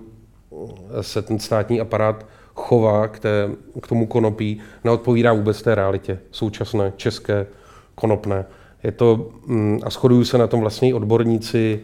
eh, 0.51 1.03
se 1.03 1.21
ten 1.21 1.39
státní 1.39 1.81
aparát 1.81 2.25
chová 2.55 3.07
k, 3.07 3.19
té, 3.19 3.49
k 3.81 3.87
tomu 3.87 4.07
konopí, 4.07 4.59
neodpovídá 4.83 5.33
vůbec 5.33 5.61
té 5.61 5.75
realitě 5.75 6.19
současné, 6.31 6.93
české, 6.95 7.47
konopné. 7.95 8.45
Je 8.83 8.91
to, 8.91 9.29
mm, 9.45 9.79
a 9.83 9.89
shodují 9.89 10.25
se 10.25 10.37
na 10.37 10.47
tom 10.47 10.59
vlastně 10.59 10.95
odborníci. 10.95 11.79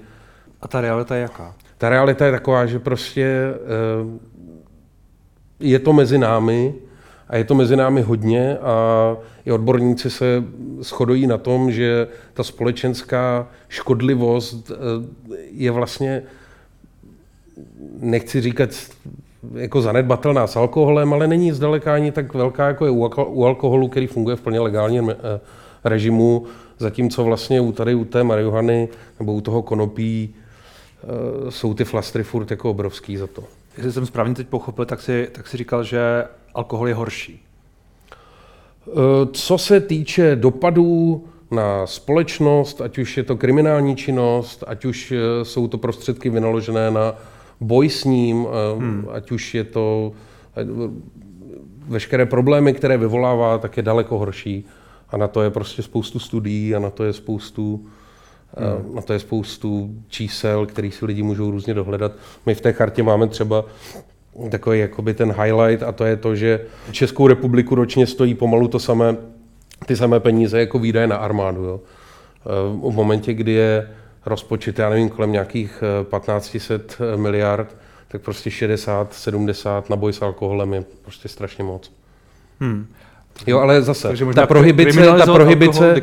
A 0.61 0.67
ta 0.67 0.81
realita 0.81 1.15
je 1.15 1.21
jaká? 1.21 1.55
Ta 1.77 1.89
realita 1.89 2.25
je 2.25 2.31
taková, 2.31 2.65
že 2.65 2.79
prostě 2.79 3.53
eh, 3.53 4.19
je 5.59 5.79
to 5.79 5.93
mezi 5.93 6.17
námi, 6.17 6.73
a 7.29 7.35
je 7.35 7.43
to 7.43 7.55
mezi 7.55 7.75
námi 7.75 8.01
hodně 8.01 8.57
a 8.57 9.17
i 9.45 9.51
odborníci 9.51 10.09
se 10.09 10.43
shodují 10.81 11.27
na 11.27 11.37
tom, 11.37 11.71
že 11.71 12.07
ta 12.33 12.43
společenská 12.43 13.47
škodlivost 13.69 14.71
eh, 14.71 14.75
je 15.51 15.71
vlastně, 15.71 16.23
nechci 17.99 18.41
říkat 18.41 18.69
jako 19.53 19.81
zanedbatelná 19.81 20.47
s 20.47 20.55
alkoholem, 20.55 21.13
ale 21.13 21.27
není 21.27 21.51
zdaleka 21.51 21.95
ani 21.95 22.11
tak 22.11 22.33
velká, 22.33 22.67
jako 22.67 22.85
je 22.85 22.91
u 22.91 23.45
alkoholu, 23.45 23.87
který 23.87 24.07
funguje 24.07 24.35
v 24.35 24.41
plně 24.41 24.59
legálním 24.59 25.09
eh, 25.09 25.39
režimu, 25.83 26.45
zatímco 26.77 27.23
vlastně 27.23 27.61
u 27.61 27.71
tady 27.71 27.95
u 27.95 28.05
té 28.05 28.23
marihuany 28.23 28.89
nebo 29.19 29.33
u 29.33 29.41
toho 29.41 29.61
konopí 29.61 30.35
eh, 30.35 31.51
jsou 31.51 31.73
ty 31.73 31.83
flastry 31.83 32.23
furt 32.23 32.51
jako 32.51 32.69
obrovský 32.69 33.17
za 33.17 33.27
to. 33.27 33.43
Jestli 33.77 33.91
jsem 33.91 34.05
správně 34.05 34.35
teď 34.35 34.47
pochopil, 34.47 34.85
tak 34.85 35.01
si, 35.01 35.29
tak 35.31 35.47
si 35.47 35.57
říkal, 35.57 35.83
že 35.83 36.25
alkohol 36.53 36.87
je 36.87 36.93
horší. 36.93 37.45
Eh, 38.87 38.91
co 39.31 39.57
se 39.57 39.79
týče 39.79 40.35
dopadů 40.35 41.23
na 41.51 41.87
společnost, 41.87 42.81
ať 42.81 42.97
už 42.97 43.17
je 43.17 43.23
to 43.23 43.37
kriminální 43.37 43.95
činnost, 43.95 44.63
ať 44.67 44.85
už 44.85 45.11
eh, 45.11 45.45
jsou 45.45 45.67
to 45.67 45.77
prostředky 45.77 46.29
vynaložené 46.29 46.91
na 46.91 47.13
boj 47.61 47.89
s 47.89 48.03
ním, 48.03 48.47
eh, 48.47 48.79
hmm. 48.79 49.07
ať 49.11 49.31
už 49.31 49.55
je 49.55 49.63
to 49.63 50.11
veškeré 51.87 52.25
problémy, 52.25 52.73
které 52.73 52.97
vyvolává, 52.97 53.57
tak 53.57 53.77
je 53.77 53.83
daleko 53.83 54.17
horší. 54.17 54.65
A 55.09 55.17
na 55.17 55.27
to 55.27 55.41
je 55.41 55.49
prostě 55.49 55.83
spoustu 55.83 56.19
studií 56.19 56.75
a 56.75 56.79
na 56.79 56.89
to 56.89 57.03
je 57.03 57.13
spoustu, 57.13 57.85
hmm. 58.55 58.95
na 58.95 59.01
to 59.01 59.13
je 59.13 59.19
spoustu 59.19 59.95
čísel, 60.07 60.65
které 60.65 60.91
si 60.91 61.05
lidi 61.05 61.23
můžou 61.23 61.51
různě 61.51 61.73
dohledat. 61.73 62.11
My 62.45 62.55
v 62.55 62.61
té 62.61 62.73
chartě 62.73 63.03
máme 63.03 63.27
třeba 63.27 63.65
takový 64.51 64.79
jakoby 64.79 65.13
ten 65.13 65.31
highlight 65.31 65.83
a 65.83 65.91
to 65.91 66.05
je 66.05 66.17
to, 66.17 66.35
že 66.35 66.65
Českou 66.91 67.27
republiku 67.27 67.75
ročně 67.75 68.07
stojí 68.07 68.33
pomalu 68.33 68.67
to 68.67 68.79
samé, 68.79 69.15
ty 69.85 69.95
samé 69.95 70.19
peníze 70.19 70.59
jako 70.59 70.79
výdaje 70.79 71.07
na 71.07 71.15
armádu. 71.15 71.63
Jo. 71.63 71.79
Eh, 72.45 72.89
v 72.91 72.95
momentě, 72.95 73.33
kdy 73.33 73.51
je 73.51 73.89
rozpočet, 74.25 74.79
já 74.79 74.89
nevím, 74.89 75.09
kolem 75.09 75.31
nějakých 75.31 75.83
1500 76.17 76.97
eh, 76.99 77.17
miliard, 77.17 77.75
tak 78.07 78.21
prostě 78.21 78.51
60, 78.51 79.13
70 79.13 79.89
na 79.89 79.95
boj 79.95 80.13
s 80.13 80.21
alkoholem 80.21 80.73
je 80.73 80.83
prostě 81.01 81.27
strašně 81.27 81.63
moc. 81.63 81.91
Hmm. 82.59 82.87
Jo, 83.47 83.59
ale 83.59 83.81
zase, 83.81 84.13
ta 84.35 84.47
prohibice, 84.47 85.05
ta 85.25 85.33
prohibice, 85.33 86.01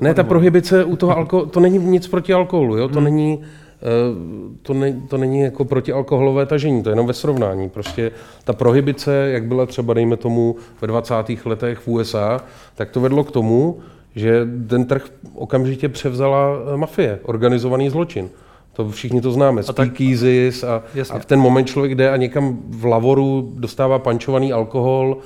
ne, 0.00 0.14
ta 0.14 0.24
prohibice 0.24 0.84
u 0.84 0.96
toho 0.96 1.16
alkoholu, 1.16 1.48
to 1.48 1.60
není 1.60 1.78
nic 1.78 2.08
proti 2.08 2.32
alkoholu, 2.32 2.76
jo, 2.76 2.88
to 2.88 2.94
hmm. 2.94 3.04
není, 3.04 3.38
Eh, 3.82 4.56
to, 4.62 4.74
ne, 4.74 5.00
to 5.08 5.16
není 5.16 5.40
jako 5.40 5.64
protialkoholové 5.64 6.46
tažení, 6.46 6.82
to 6.82 6.88
je 6.88 6.92
jenom 6.92 7.06
ve 7.06 7.12
srovnání. 7.12 7.68
Prostě 7.68 8.10
ta 8.44 8.52
prohibice, 8.52 9.30
jak 9.32 9.44
byla 9.44 9.66
třeba, 9.66 9.94
dejme 9.94 10.16
tomu, 10.16 10.56
ve 10.80 10.86
20. 10.88 11.14
letech 11.44 11.78
v 11.78 11.88
USA, 11.88 12.40
tak 12.74 12.90
to 12.90 13.00
vedlo 13.00 13.24
k 13.24 13.30
tomu, 13.30 13.78
že 14.16 14.48
ten 14.68 14.84
trh 14.84 15.08
okamžitě 15.34 15.88
převzala 15.88 16.48
eh, 16.74 16.76
mafie, 16.76 17.18
organizovaný 17.22 17.90
zločin. 17.90 18.28
To 18.72 18.90
všichni 18.90 19.20
to 19.20 19.32
známe, 19.32 19.62
speakeasies 19.62 20.64
a, 20.64 20.82
a 21.10 21.18
v 21.18 21.24
ten 21.24 21.40
moment 21.40 21.64
člověk 21.64 21.94
jde 21.94 22.10
a 22.10 22.16
někam 22.16 22.58
v 22.68 22.84
lavoru 22.84 23.52
dostává 23.56 23.98
pančovaný 23.98 24.52
alkohol, 24.52 25.16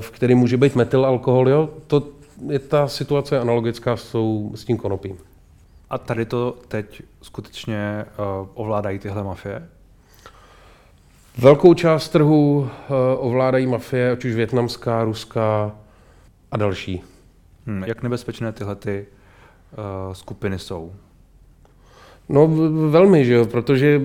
v 0.00 0.10
který 0.10 0.34
může 0.34 0.56
být 0.56 0.76
metylalkohol, 0.76 1.48
jo? 1.48 1.70
To 1.86 2.08
je 2.48 2.58
ta 2.58 2.88
situace 2.88 3.40
analogická 3.40 3.96
s, 3.96 4.16
s 4.54 4.64
tím 4.64 4.76
konopím. 4.76 5.18
A 5.90 5.98
tady 5.98 6.24
to 6.24 6.56
teď 6.68 7.02
skutečně 7.22 8.04
uh, 8.18 8.48
ovládají 8.54 8.98
tyhle 8.98 9.24
mafie? 9.24 9.68
Velkou 11.38 11.74
část 11.74 12.08
trhu 12.08 12.58
uh, 12.58 12.68
ovládají 13.18 13.66
mafie, 13.66 14.12
ať 14.12 14.24
už 14.24 14.34
větnamská, 14.34 15.04
ruská 15.04 15.72
a 16.50 16.56
další. 16.56 17.02
Hmm, 17.66 17.84
jak 17.84 18.02
nebezpečné 18.02 18.52
tyhle 18.52 18.76
ty, 18.76 19.06
uh, 20.06 20.14
skupiny 20.14 20.58
jsou? 20.58 20.92
No 22.32 22.48
velmi, 22.88 23.24
že 23.24 23.34
jo, 23.34 23.46
protože 23.46 23.98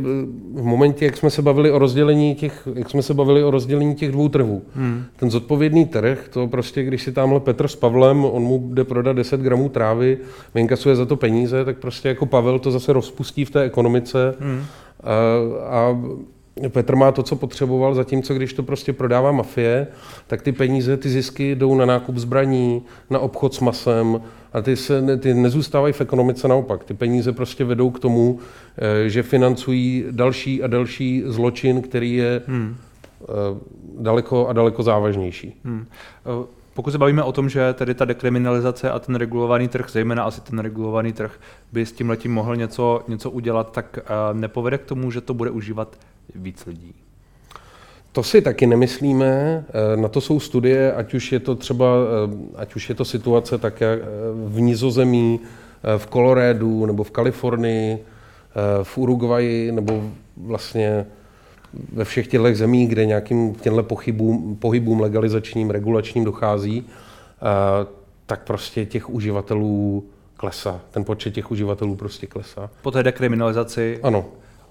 v 0.53 0.63
momentě, 0.63 1.05
jak 1.05 1.17
jsme 1.17 1.29
se 1.29 1.41
bavili 1.41 1.71
o 1.71 1.79
rozdělení 1.79 2.35
těch, 2.35 2.67
jak 2.75 2.89
jsme 2.89 3.01
se 3.01 3.13
bavili 3.13 3.43
o 3.43 3.51
rozdělení 3.51 3.95
těch 3.95 4.11
dvou 4.11 4.29
trhů, 4.29 4.61
hmm. 4.75 5.03
ten 5.15 5.31
zodpovědný 5.31 5.85
trh, 5.85 6.27
to 6.33 6.47
prostě, 6.47 6.83
když 6.83 7.03
si 7.03 7.11
tamhle 7.11 7.39
Petr 7.39 7.67
s 7.67 7.75
Pavlem, 7.75 8.25
on 8.25 8.43
mu 8.43 8.69
jde 8.73 8.83
prodat 8.83 9.13
10 9.13 9.41
gramů 9.41 9.69
trávy, 9.69 10.17
vynkasuje 10.55 10.95
za 10.95 11.05
to 11.05 11.15
peníze, 11.15 11.65
tak 11.65 11.77
prostě 11.77 12.07
jako 12.07 12.25
Pavel 12.25 12.59
to 12.59 12.71
zase 12.71 12.93
rozpustí 12.93 13.45
v 13.45 13.49
té 13.49 13.61
ekonomice 13.61 14.35
hmm. 14.39 14.61
a, 15.03 15.13
a 15.77 15.97
Petr 16.69 16.95
má 16.95 17.11
to, 17.11 17.23
co 17.23 17.35
potřeboval, 17.35 17.95
zatímco 17.95 18.33
když 18.33 18.53
to 18.53 18.63
prostě 18.63 18.93
prodává 18.93 19.31
mafie, 19.31 19.87
tak 20.27 20.41
ty 20.41 20.51
peníze, 20.51 20.97
ty 20.97 21.09
zisky 21.09 21.55
jdou 21.55 21.75
na 21.75 21.85
nákup 21.85 22.17
zbraní, 22.17 22.81
na 23.09 23.19
obchod 23.19 23.53
s 23.53 23.59
masem 23.59 24.21
a 24.53 24.61
ty, 24.61 24.75
se, 24.75 25.17
ty 25.17 25.33
nezůstávají 25.33 25.93
v 25.93 26.01
ekonomice 26.01 26.47
naopak. 26.47 26.83
Ty 26.83 26.93
peníze 26.93 27.31
prostě 27.31 27.63
vedou 27.63 27.89
k 27.89 27.99
tomu, 27.99 28.39
eh, 28.77 29.09
že 29.09 29.23
financují 29.23 30.05
další 30.11 30.63
a 30.63 30.67
další 30.67 31.23
zločin, 31.25 31.81
který 31.81 32.13
je 32.13 32.41
hmm. 32.47 32.75
Eh, 33.21 33.59
daleko 33.99 34.47
a 34.47 34.53
daleko 34.53 34.83
závažnější. 34.83 35.55
Hmm. 35.63 35.85
Eh, 36.25 36.45
pokud 36.73 36.91
se 36.91 36.97
bavíme 36.97 37.23
o 37.23 37.31
tom, 37.31 37.49
že 37.49 37.73
tedy 37.73 37.93
ta 37.93 38.05
dekriminalizace 38.05 38.91
a 38.91 38.99
ten 38.99 39.15
regulovaný 39.15 39.67
trh, 39.67 39.85
zejména 39.89 40.23
asi 40.23 40.41
ten 40.41 40.59
regulovaný 40.59 41.13
trh, 41.13 41.39
by 41.73 41.85
s 41.85 41.91
tím 41.91 42.09
letím 42.09 42.33
mohl 42.33 42.55
něco, 42.55 43.01
něco 43.07 43.31
udělat, 43.31 43.71
tak 43.71 43.99
nepovede 44.33 44.77
k 44.77 44.85
tomu, 44.85 45.11
že 45.11 45.21
to 45.21 45.33
bude 45.33 45.49
užívat 45.49 45.97
víc 46.35 46.65
lidí? 46.65 46.93
To 48.15 48.23
si 48.23 48.41
taky 48.41 48.67
nemyslíme. 48.67 49.65
Eh, 49.67 49.97
na 49.97 50.07
to 50.07 50.21
jsou 50.21 50.39
studie, 50.39 50.93
ať 50.93 51.13
už 51.13 51.31
je 51.31 51.39
to 51.39 51.55
třeba, 51.55 51.85
eh, 51.85 52.37
ať 52.55 52.75
už 52.75 52.89
je 52.89 52.95
to 52.95 53.05
situace 53.05 53.57
také 53.57 53.85
eh, 53.85 54.05
v 54.47 54.61
Nizozemí, 54.61 55.39
v 55.97 56.05
Kolorédu 56.07 56.85
nebo 56.85 57.03
v 57.03 57.11
Kalifornii, 57.11 58.05
v 58.83 58.97
Uruguayi 58.97 59.71
nebo 59.71 60.03
vlastně 60.37 61.05
ve 61.93 62.05
všech 62.05 62.27
těchto 62.27 62.55
zemích, 62.55 62.89
kde 62.89 63.05
nějakým 63.05 63.55
těmhle 63.55 63.83
pohybům, 63.83 64.55
pohybům 64.55 64.99
legalizačním, 64.99 65.69
regulačním 65.69 66.23
dochází, 66.23 66.85
tak 68.25 68.43
prostě 68.43 68.85
těch 68.85 69.09
uživatelů 69.09 70.05
klesá. 70.37 70.81
Ten 70.91 71.03
počet 71.03 71.33
těch 71.33 71.51
uživatelů 71.51 71.95
prostě 71.95 72.27
klesá. 72.27 72.69
Po 72.81 72.91
té 72.91 73.03
dekriminalizaci 73.03 73.99
ano 74.03 74.25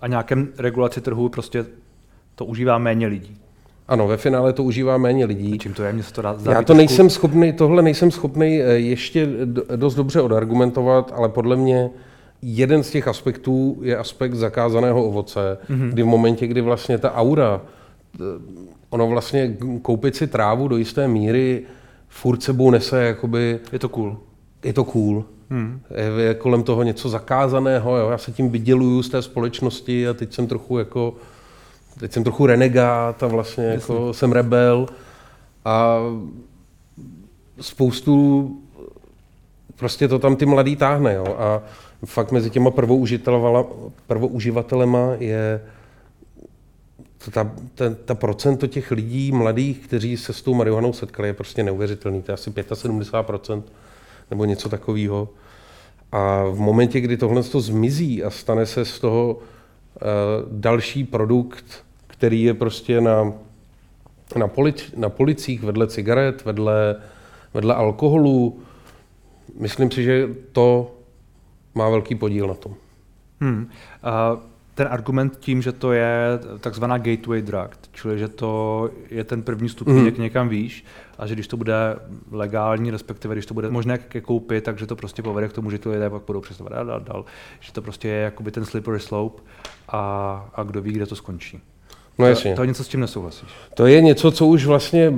a 0.05 0.07
nějakém 0.07 0.49
regulaci 0.59 1.01
trhu 1.01 1.29
prostě 1.29 1.65
to 2.35 2.45
užívá 2.45 2.79
méně 2.79 3.07
lidí. 3.07 3.37
Ano, 3.89 4.09
ve 4.09 4.17
finále 4.17 4.53
to 4.53 4.65
užívá 4.65 4.99
méně 4.99 5.25
lidí. 5.25 5.53
A 5.55 5.59
čím 5.59 5.75
to 5.75 5.83
je? 5.83 5.93
Mně 5.93 6.03
se 6.03 6.13
to 6.13 6.23
dá, 6.23 6.37
Já 6.51 6.63
to 6.63 6.75
nejsem 6.75 7.11
schopný, 7.11 7.53
tohle 7.53 7.83
nejsem 7.83 8.11
schopný 8.11 8.63
eh, 8.63 8.65
ještě 8.65 9.29
dost 9.77 9.95
dobře 9.95 10.21
odargumentovat, 10.21 11.13
ale 11.17 11.29
podle 11.29 11.57
mě 11.57 11.91
jeden 12.43 12.83
z 12.83 12.91
těch 12.91 13.09
aspektů 13.09 13.79
je 13.83 13.97
aspekt 13.97 14.35
zakázaného 14.35 15.05
ovoce, 15.05 15.59
mm-hmm. 15.71 15.89
kdy 15.89 16.03
v 16.03 16.07
momentě, 16.07 16.47
kdy 16.47 16.61
vlastně 16.61 16.99
ta 16.99 17.15
aura, 17.15 17.61
eh, 18.15 18.25
ono 18.91 19.07
vlastně 19.07 19.57
koupit 19.83 20.17
si 20.17 20.27
trávu 20.27 20.69
do 20.69 20.77
jisté 20.77 21.09
míry 21.09 21.63
furt 22.09 22.43
sebou 22.43 22.71
nese 22.71 23.05
jakoby... 23.05 23.61
Je 23.73 23.79
to 23.79 23.89
cool. 23.89 24.17
Je 24.65 24.73
to 24.73 24.85
cool. 24.85 25.25
Hmm. 25.51 25.81
Je 26.17 26.35
kolem 26.35 26.63
toho 26.63 26.83
něco 26.83 27.09
zakázaného, 27.09 27.97
jo? 27.97 28.11
já 28.11 28.19
se 28.19 28.33
tím 28.33 28.51
vyděluju 28.51 29.03
z 29.03 29.09
té 29.09 29.23
společnosti 29.23 30.09
a 30.09 30.15
teď 30.15 30.35
jsem 30.35 30.47
trochu 30.47 30.79
jako, 30.79 31.15
teď 32.01 32.13
jsem 32.13 32.25
trochu 32.25 32.47
renegát 32.47 33.23
a 33.23 33.27
vlastně 33.27 33.65
jako 33.65 34.15
jsem 34.15 34.33
rebel 34.33 34.87
a 35.65 35.99
spoustu, 37.61 38.51
prostě 39.77 40.09
to 40.09 40.19
tam 40.19 40.37
ty 40.37 40.47
mladý 40.47 40.77
táhne, 40.77 41.15
jo? 41.15 41.37
a 41.39 41.63
fakt 42.05 42.33
mezi 42.33 42.51
těma 42.51 42.71
prvouživatelema 44.07 45.11
je 45.19 45.61
ta, 47.31 47.51
ta, 47.75 47.85
ta 48.05 48.15
procento 48.15 48.67
těch 48.67 48.91
lidí 48.91 49.33
mladých, 49.33 49.79
kteří 49.79 50.17
se 50.17 50.33
s 50.33 50.43
tou 50.43 50.55
marihuanou 50.55 50.93
setkali, 50.93 51.29
je 51.29 51.35
prostě 51.35 51.63
neuvěřitelný. 51.63 52.23
To 52.23 52.33
je 52.33 52.35
asi 52.35 52.51
75% 52.51 53.63
nebo 54.31 54.45
něco 54.45 54.69
takového. 54.69 55.29
A 56.13 56.45
v 56.45 56.59
momentě, 56.59 57.01
kdy 57.01 57.17
tohle 57.17 57.43
to 57.43 57.61
zmizí 57.61 58.25
a 58.25 58.31
stane 58.31 58.67
se 58.67 58.85
z 58.85 59.01
toho 59.01 59.35
uh, 59.35 59.41
další 60.53 61.05
produkt, 61.05 61.85
který 62.07 62.43
je 62.43 62.55
prostě 62.55 63.01
na, 63.01 63.33
na, 64.37 64.49
polic, 64.49 64.93
na 64.97 65.09
policích 65.09 65.63
vedle 65.63 65.87
cigaret, 65.87 66.45
vedle, 66.45 66.97
vedle 67.55 67.75
alkoholu, 67.75 68.59
myslím 69.61 69.91
si, 69.91 70.03
že 70.03 70.29
to 70.53 70.95
má 71.75 71.89
velký 71.89 72.15
podíl 72.15 72.47
na 72.47 72.55
tom. 72.55 72.75
Hmm. 73.41 73.71
Uh 74.35 74.54
ten 74.75 74.89
argument 74.91 75.37
tím, 75.41 75.63
že 75.63 75.73
to 75.73 75.93
je 75.93 76.39
takzvaná 76.61 76.99
gateway 76.99 77.43
drug, 77.43 77.71
čili 77.93 78.19
že 78.19 78.29
to 78.29 78.91
je 79.11 79.25
ten 79.25 79.43
první 79.43 79.69
stupeň, 79.69 79.95
mm. 79.95 80.15
někam 80.19 80.49
výš 80.49 80.85
a 81.19 81.27
že 81.27 81.35
když 81.35 81.49
to 81.49 81.57
bude 81.57 81.75
legální, 82.31 82.91
respektive 82.91 83.35
když 83.35 83.47
to 83.47 83.55
bude 83.55 83.71
možné 83.71 83.99
ke 83.99 84.21
koupi, 84.21 84.61
takže 84.61 84.87
to 84.87 84.97
prostě 84.97 85.23
povede 85.23 85.49
k 85.49 85.53
tomu, 85.53 85.71
že 85.71 85.79
ty 85.79 85.89
lidé 85.89 86.11
pak 86.11 86.23
budou 86.27 86.41
přesovat 86.41 86.73
dál, 86.73 86.85
dál, 86.85 87.01
dál, 87.01 87.25
že 87.61 87.73
to 87.73 87.83
prostě 87.83 88.09
je 88.09 88.21
jakoby 88.21 88.51
ten 88.51 88.65
slippery 88.65 89.01
slope 89.01 89.43
a, 89.89 90.51
a 90.55 90.63
kdo 90.63 90.83
ví, 90.83 90.93
kde 90.93 91.07
to 91.07 91.17
skončí. 91.17 91.61
No 92.19 92.27
jasně. 92.27 92.51
To, 92.51 92.57
to 92.57 92.63
je 92.63 92.67
něco, 92.67 92.85
s 92.85 92.89
tím 92.89 93.01
nesouhlasíš? 93.01 93.49
To 93.75 93.87
je 93.87 94.01
něco, 94.01 94.31
co 94.31 94.47
už 94.47 94.67
vlastně 94.67 95.13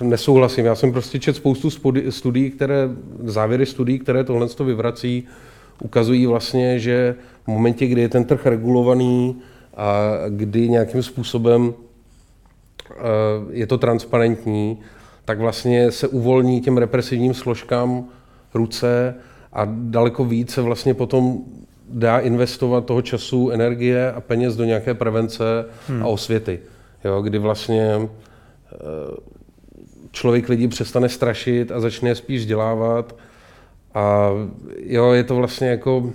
nesouhlasím. 0.00 0.66
Já 0.66 0.74
jsem 0.74 0.92
prostě 0.92 1.18
čet 1.18 1.36
spoustu 1.36 1.70
studií, 2.10 2.50
které, 2.50 2.88
závěry 3.24 3.66
studií, 3.66 3.98
které 3.98 4.24
tohle 4.24 4.48
to 4.48 4.64
vyvrací, 4.64 5.28
ukazují 5.80 6.26
vlastně, 6.26 6.78
že 6.78 7.14
v 7.44 7.48
momentě, 7.48 7.86
kdy 7.86 8.00
je 8.00 8.08
ten 8.08 8.24
trh 8.24 8.46
regulovaný 8.46 9.36
a 9.76 10.02
kdy 10.28 10.68
nějakým 10.68 11.02
způsobem 11.02 11.74
eh, 12.90 12.94
je 13.50 13.66
to 13.66 13.78
transparentní, 13.78 14.78
tak 15.24 15.38
vlastně 15.38 15.90
se 15.90 16.08
uvolní 16.08 16.60
těm 16.60 16.76
represivním 16.76 17.34
složkám 17.34 18.04
ruce 18.54 19.14
a 19.52 19.66
daleko 19.70 20.24
více 20.24 20.62
vlastně 20.62 20.94
potom 20.94 21.38
dá 21.88 22.18
investovat 22.18 22.84
toho 22.84 23.02
času, 23.02 23.50
energie 23.50 24.12
a 24.12 24.20
peněz 24.20 24.56
do 24.56 24.64
nějaké 24.64 24.94
prevence 24.94 25.44
hmm. 25.88 26.02
a 26.02 26.06
osvěty. 26.06 26.60
Jo, 27.04 27.22
kdy 27.22 27.38
vlastně 27.38 28.00
eh, 28.00 28.76
člověk 30.10 30.48
lidi 30.48 30.68
přestane 30.68 31.08
strašit 31.08 31.72
a 31.72 31.80
začne 31.80 32.14
spíš 32.14 32.40
vzdělávat 32.40 33.14
a 33.94 34.30
jo, 34.78 35.12
je 35.12 35.24
to 35.24 35.34
vlastně 35.34 35.68
jako 35.68 36.12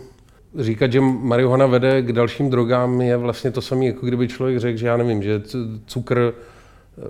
říkat, 0.59 0.91
že 0.91 1.01
marihuana 1.01 1.65
vede 1.65 2.01
k 2.01 2.11
dalším 2.11 2.49
drogám, 2.49 3.01
je 3.01 3.17
vlastně 3.17 3.51
to 3.51 3.61
samé, 3.61 3.85
jako 3.85 4.05
kdyby 4.05 4.27
člověk 4.27 4.59
řekl, 4.59 4.77
že 4.77 4.88
já 4.88 4.97
nevím, 4.97 5.23
že 5.23 5.41
cukr 5.85 6.33
eh, 6.33 7.01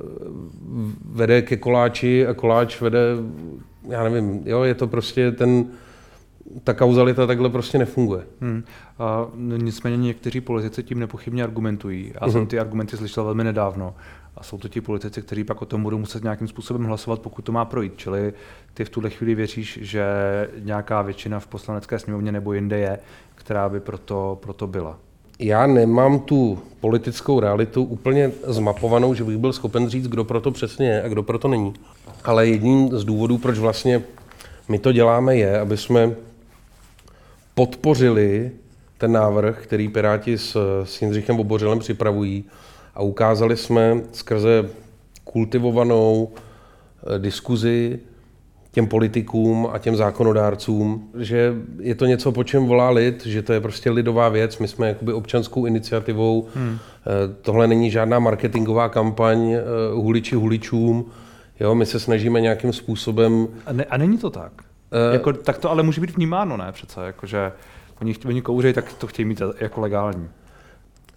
vede 1.05 1.41
ke 1.41 1.57
koláči 1.57 2.27
a 2.27 2.33
koláč 2.33 2.81
vede, 2.81 2.99
já 3.89 4.03
nevím, 4.03 4.41
jo, 4.45 4.63
je 4.63 4.75
to 4.75 4.87
prostě 4.87 5.31
ten, 5.31 5.65
ta 6.63 6.73
kauzalita 6.73 7.27
takhle 7.27 7.49
prostě 7.49 7.77
nefunguje. 7.77 8.23
Hmm. 8.41 8.63
A 8.99 9.27
nicméně 9.57 9.97
někteří 9.97 10.41
politici 10.41 10.83
tím 10.83 10.99
nepochybně 10.99 11.43
argumentují. 11.43 12.11
Já 12.13 12.27
uh-huh. 12.27 12.31
jsem 12.31 12.47
ty 12.47 12.59
argumenty 12.59 12.97
slyšel 12.97 13.23
velmi 13.23 13.43
nedávno. 13.43 13.95
A 14.37 14.43
jsou 14.43 14.57
to 14.57 14.67
ti 14.67 14.81
politici, 14.81 15.21
kteří 15.21 15.43
pak 15.43 15.61
o 15.61 15.65
tom 15.65 15.83
budou 15.83 15.97
muset 15.97 16.23
nějakým 16.23 16.47
způsobem 16.47 16.83
hlasovat, 16.83 17.19
pokud 17.19 17.41
to 17.41 17.51
má 17.51 17.65
projít. 17.65 17.93
Čili 17.95 18.33
ty 18.73 18.85
v 18.85 18.89
tuhle 18.89 19.09
chvíli 19.09 19.35
věříš, 19.35 19.79
že 19.81 20.05
nějaká 20.59 21.01
většina 21.01 21.39
v 21.39 21.47
poslanecké 21.47 21.99
sněmovně 21.99 22.31
nebo 22.31 22.53
jinde 22.53 22.77
je, 22.77 22.99
která 23.35 23.69
by 23.69 23.79
proto, 23.79 24.39
proto 24.41 24.67
byla. 24.67 24.99
Já 25.39 25.67
nemám 25.67 26.19
tu 26.19 26.59
politickou 26.79 27.39
realitu 27.39 27.83
úplně 27.83 28.31
zmapovanou, 28.43 29.13
že 29.13 29.23
bych 29.23 29.37
byl 29.37 29.53
schopen 29.53 29.89
říct, 29.89 30.07
kdo 30.07 30.23
proto 30.23 30.51
přesně 30.51 30.87
je 30.87 31.03
a 31.03 31.07
kdo 31.07 31.23
proto 31.23 31.47
není. 31.47 31.73
Ale 32.23 32.47
jedním 32.47 32.89
z 32.97 33.03
důvodů, 33.03 33.37
proč 33.37 33.57
vlastně 33.57 34.01
my 34.69 34.79
to 34.79 34.91
děláme, 34.91 35.35
je, 35.35 35.59
aby 35.59 35.77
jsme 35.77 36.15
podpořili 37.55 38.51
ten 38.97 39.11
návrh, 39.11 39.63
který 39.63 39.89
Piráti 39.89 40.37
s, 40.37 40.83
s 40.83 41.01
Jindřichem 41.01 41.37
Bobořilem 41.37 41.79
připravují, 41.79 42.45
a 42.95 43.01
ukázali 43.01 43.57
jsme 43.57 44.01
skrze 44.11 44.69
kultivovanou 45.23 46.31
eh, 46.33 47.19
diskuzi 47.19 47.99
těm 48.71 48.87
politikům 48.87 49.67
a 49.71 49.77
těm 49.77 49.95
zákonodárcům, 49.95 51.09
že 51.19 51.53
je 51.79 51.95
to 51.95 52.05
něco, 52.05 52.31
po 52.31 52.43
čem 52.43 52.65
volá 52.65 52.89
lid, 52.89 53.25
že 53.25 53.41
to 53.41 53.53
je 53.53 53.61
prostě 53.61 53.91
lidová 53.91 54.29
věc, 54.29 54.59
my 54.59 54.67
jsme 54.67 54.87
jakoby 54.87 55.13
občanskou 55.13 55.65
iniciativou, 55.65 56.47
hmm. 56.55 56.77
Eh, 57.07 57.33
tohle 57.41 57.67
není 57.67 57.91
žádná 57.91 58.19
marketingová 58.19 58.89
kampaň 58.89 59.51
eh, 59.51 59.61
huliči 59.93 60.35
huličům, 60.35 61.05
jo, 61.59 61.75
my 61.75 61.85
se 61.85 61.99
snažíme 61.99 62.41
nějakým 62.41 62.73
způsobem... 62.73 63.47
A, 63.65 63.73
ne, 63.73 63.85
a 63.85 63.97
není 63.97 64.17
to 64.17 64.29
tak? 64.29 64.51
Uh, 65.07 65.13
jako, 65.13 65.33
tak 65.33 65.57
to 65.57 65.71
ale 65.71 65.83
může 65.83 66.01
být 66.01 66.15
vnímáno, 66.15 66.57
ne 66.57 66.71
přece, 66.71 67.05
jakože 67.05 67.51
oni, 68.01 68.15
oni 68.25 68.41
kouřejí, 68.41 68.73
tak 68.73 68.93
to 68.93 69.07
chtějí 69.07 69.25
mít 69.25 69.41
jako 69.59 69.81
legální. 69.81 70.29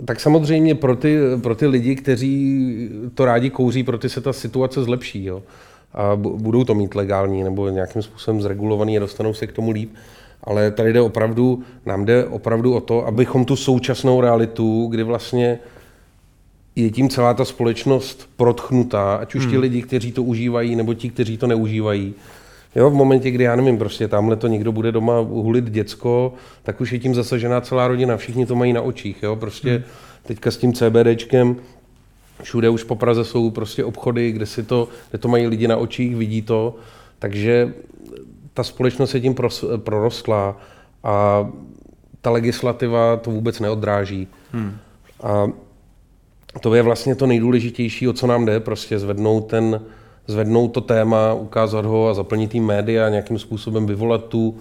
Tak 0.05 0.21
samozřejmě 0.21 0.75
pro 0.75 0.97
ty, 0.97 1.19
pro 1.43 1.55
ty 1.55 1.67
lidi, 1.67 1.97
kteří 1.97 2.91
to 3.15 3.25
rádi 3.25 3.51
kouří, 3.51 3.83
pro 3.83 3.99
ty 3.99 4.09
se 4.09 4.21
ta 4.21 4.33
situace 4.33 4.83
zlepší. 4.83 5.25
Jo? 5.25 5.43
A 5.95 6.17
budou 6.17 6.65
to 6.65 6.75
mít 6.75 6.95
legální 6.95 7.45
nebo 7.45 7.69
nějakým 7.69 8.03
způsobem 8.03 8.43
zregulovaný 8.43 8.97
a 8.97 9.01
dostanou 9.01 9.35
se 9.35 9.47
k 9.47 9.53
tomu 9.53 9.71
líp. 9.71 9.95
ale 10.45 10.71
tady 10.71 10.93
jde 10.93 11.01
opravdu, 11.01 11.63
nám 11.87 12.05
jde 12.05 12.25
opravdu 12.25 12.75
o 12.75 12.81
to, 12.81 13.07
abychom 13.07 13.45
tu 13.45 13.57
současnou 13.57 14.21
realitu, 14.21 14.87
kdy 14.87 15.03
vlastně 15.03 15.59
je 16.77 16.91
tím 16.91 17.09
celá 17.09 17.35
ta 17.35 17.45
společnost 17.45 18.31
protchnutá, 18.37 19.17
ať 19.17 19.35
už 19.35 19.43
hmm. 19.43 19.51
ti 19.51 19.59
lidi, 19.59 19.83
kteří 19.83 20.13
to 20.13 20.23
užívají, 20.23 20.77
nebo 20.77 20.95
ti, 20.95 21.11
kteří 21.11 21.37
to 21.37 21.47
neužívají. 21.47 22.15
Jo, 22.79 22.91
v 22.91 22.95
momentě, 22.95 23.31
kdy 23.31 23.45
já 23.45 23.57
nevím, 23.57 23.79
prostě 23.79 24.09
tamhle 24.09 24.37
to 24.37 24.47
někdo 24.47 24.73
bude 24.73 24.93
doma 24.93 25.19
hulit 25.19 25.71
děcko, 25.71 26.33
tak 26.63 26.81
už 26.81 26.93
je 26.93 26.99
tím 26.99 27.15
zasažená 27.15 27.61
celá 27.61 27.89
rodina, 27.89 28.17
všichni 28.17 28.47
to 28.47 28.55
mají 28.55 28.73
na 28.73 28.83
očích, 28.83 29.23
jo, 29.23 29.37
prostě 29.37 29.71
hmm. 29.71 29.83
teďka 30.23 30.51
s 30.51 30.57
tím 30.57 30.73
CBDčkem, 30.73 31.57
všude 32.43 32.69
už 32.69 32.85
po 32.85 32.97
Praze 32.97 33.25
jsou 33.25 33.51
prostě 33.51 33.85
obchody, 33.85 34.33
kde, 34.33 34.47
si 34.47 34.63
to, 34.63 34.89
kde 35.11 35.19
to 35.19 35.29
mají 35.29 35.47
lidi 35.47 35.69
na 35.69 35.77
očích, 35.77 36.17
vidí 36.17 36.43
to, 36.43 36.77
takže 37.19 37.75
ta 38.55 38.63
společnost 38.63 39.15
je 39.15 39.21
tím 39.21 39.35
prorostla 39.77 40.61
a 41.05 41.49
ta 42.21 42.31
legislativa 42.31 43.17
to 43.17 43.31
vůbec 43.31 43.61
neodráží. 43.61 44.29
Hmm. 44.53 44.77
A 45.23 45.47
to 46.61 46.75
je 46.75 46.83
vlastně 46.83 47.15
to 47.15 47.27
nejdůležitější, 47.27 48.09
o 48.09 48.13
co 48.13 48.27
nám 48.27 48.47
jde, 48.47 48.61
prostě 48.61 48.99
zvednout, 48.99 49.41
ten, 49.47 49.81
zvednout 50.29 50.69
to 50.69 50.81
téma, 50.81 51.35
ukázat 51.35 51.85
ho 51.85 52.09
a 52.09 52.15
zaplnit 52.15 52.51
tím 52.51 52.67
média 52.67 53.07
a 53.07 53.09
nějakým 53.09 53.39
způsobem 53.39 53.87
vyvolat 53.87 54.25
tu, 54.25 54.59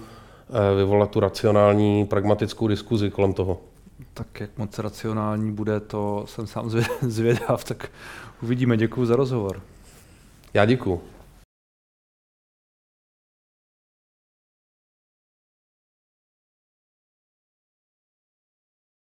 eh, 0.50 0.76
vyvolat 0.76 1.10
tu 1.10 1.20
racionální, 1.20 2.06
pragmatickou 2.06 2.68
diskuzi 2.68 3.10
kolem 3.10 3.32
toho. 3.32 3.60
Tak 4.14 4.40
jak 4.40 4.50
moc 4.58 4.78
racionální 4.78 5.52
bude, 5.52 5.80
to 5.80 6.24
jsem 6.28 6.46
sám 6.46 6.70
zvědav, 7.02 7.64
tak 7.64 7.90
uvidíme. 8.42 8.76
Děkuji 8.76 9.06
za 9.06 9.16
rozhovor. 9.16 9.60
Já 10.54 10.64
děkuji. 10.64 11.00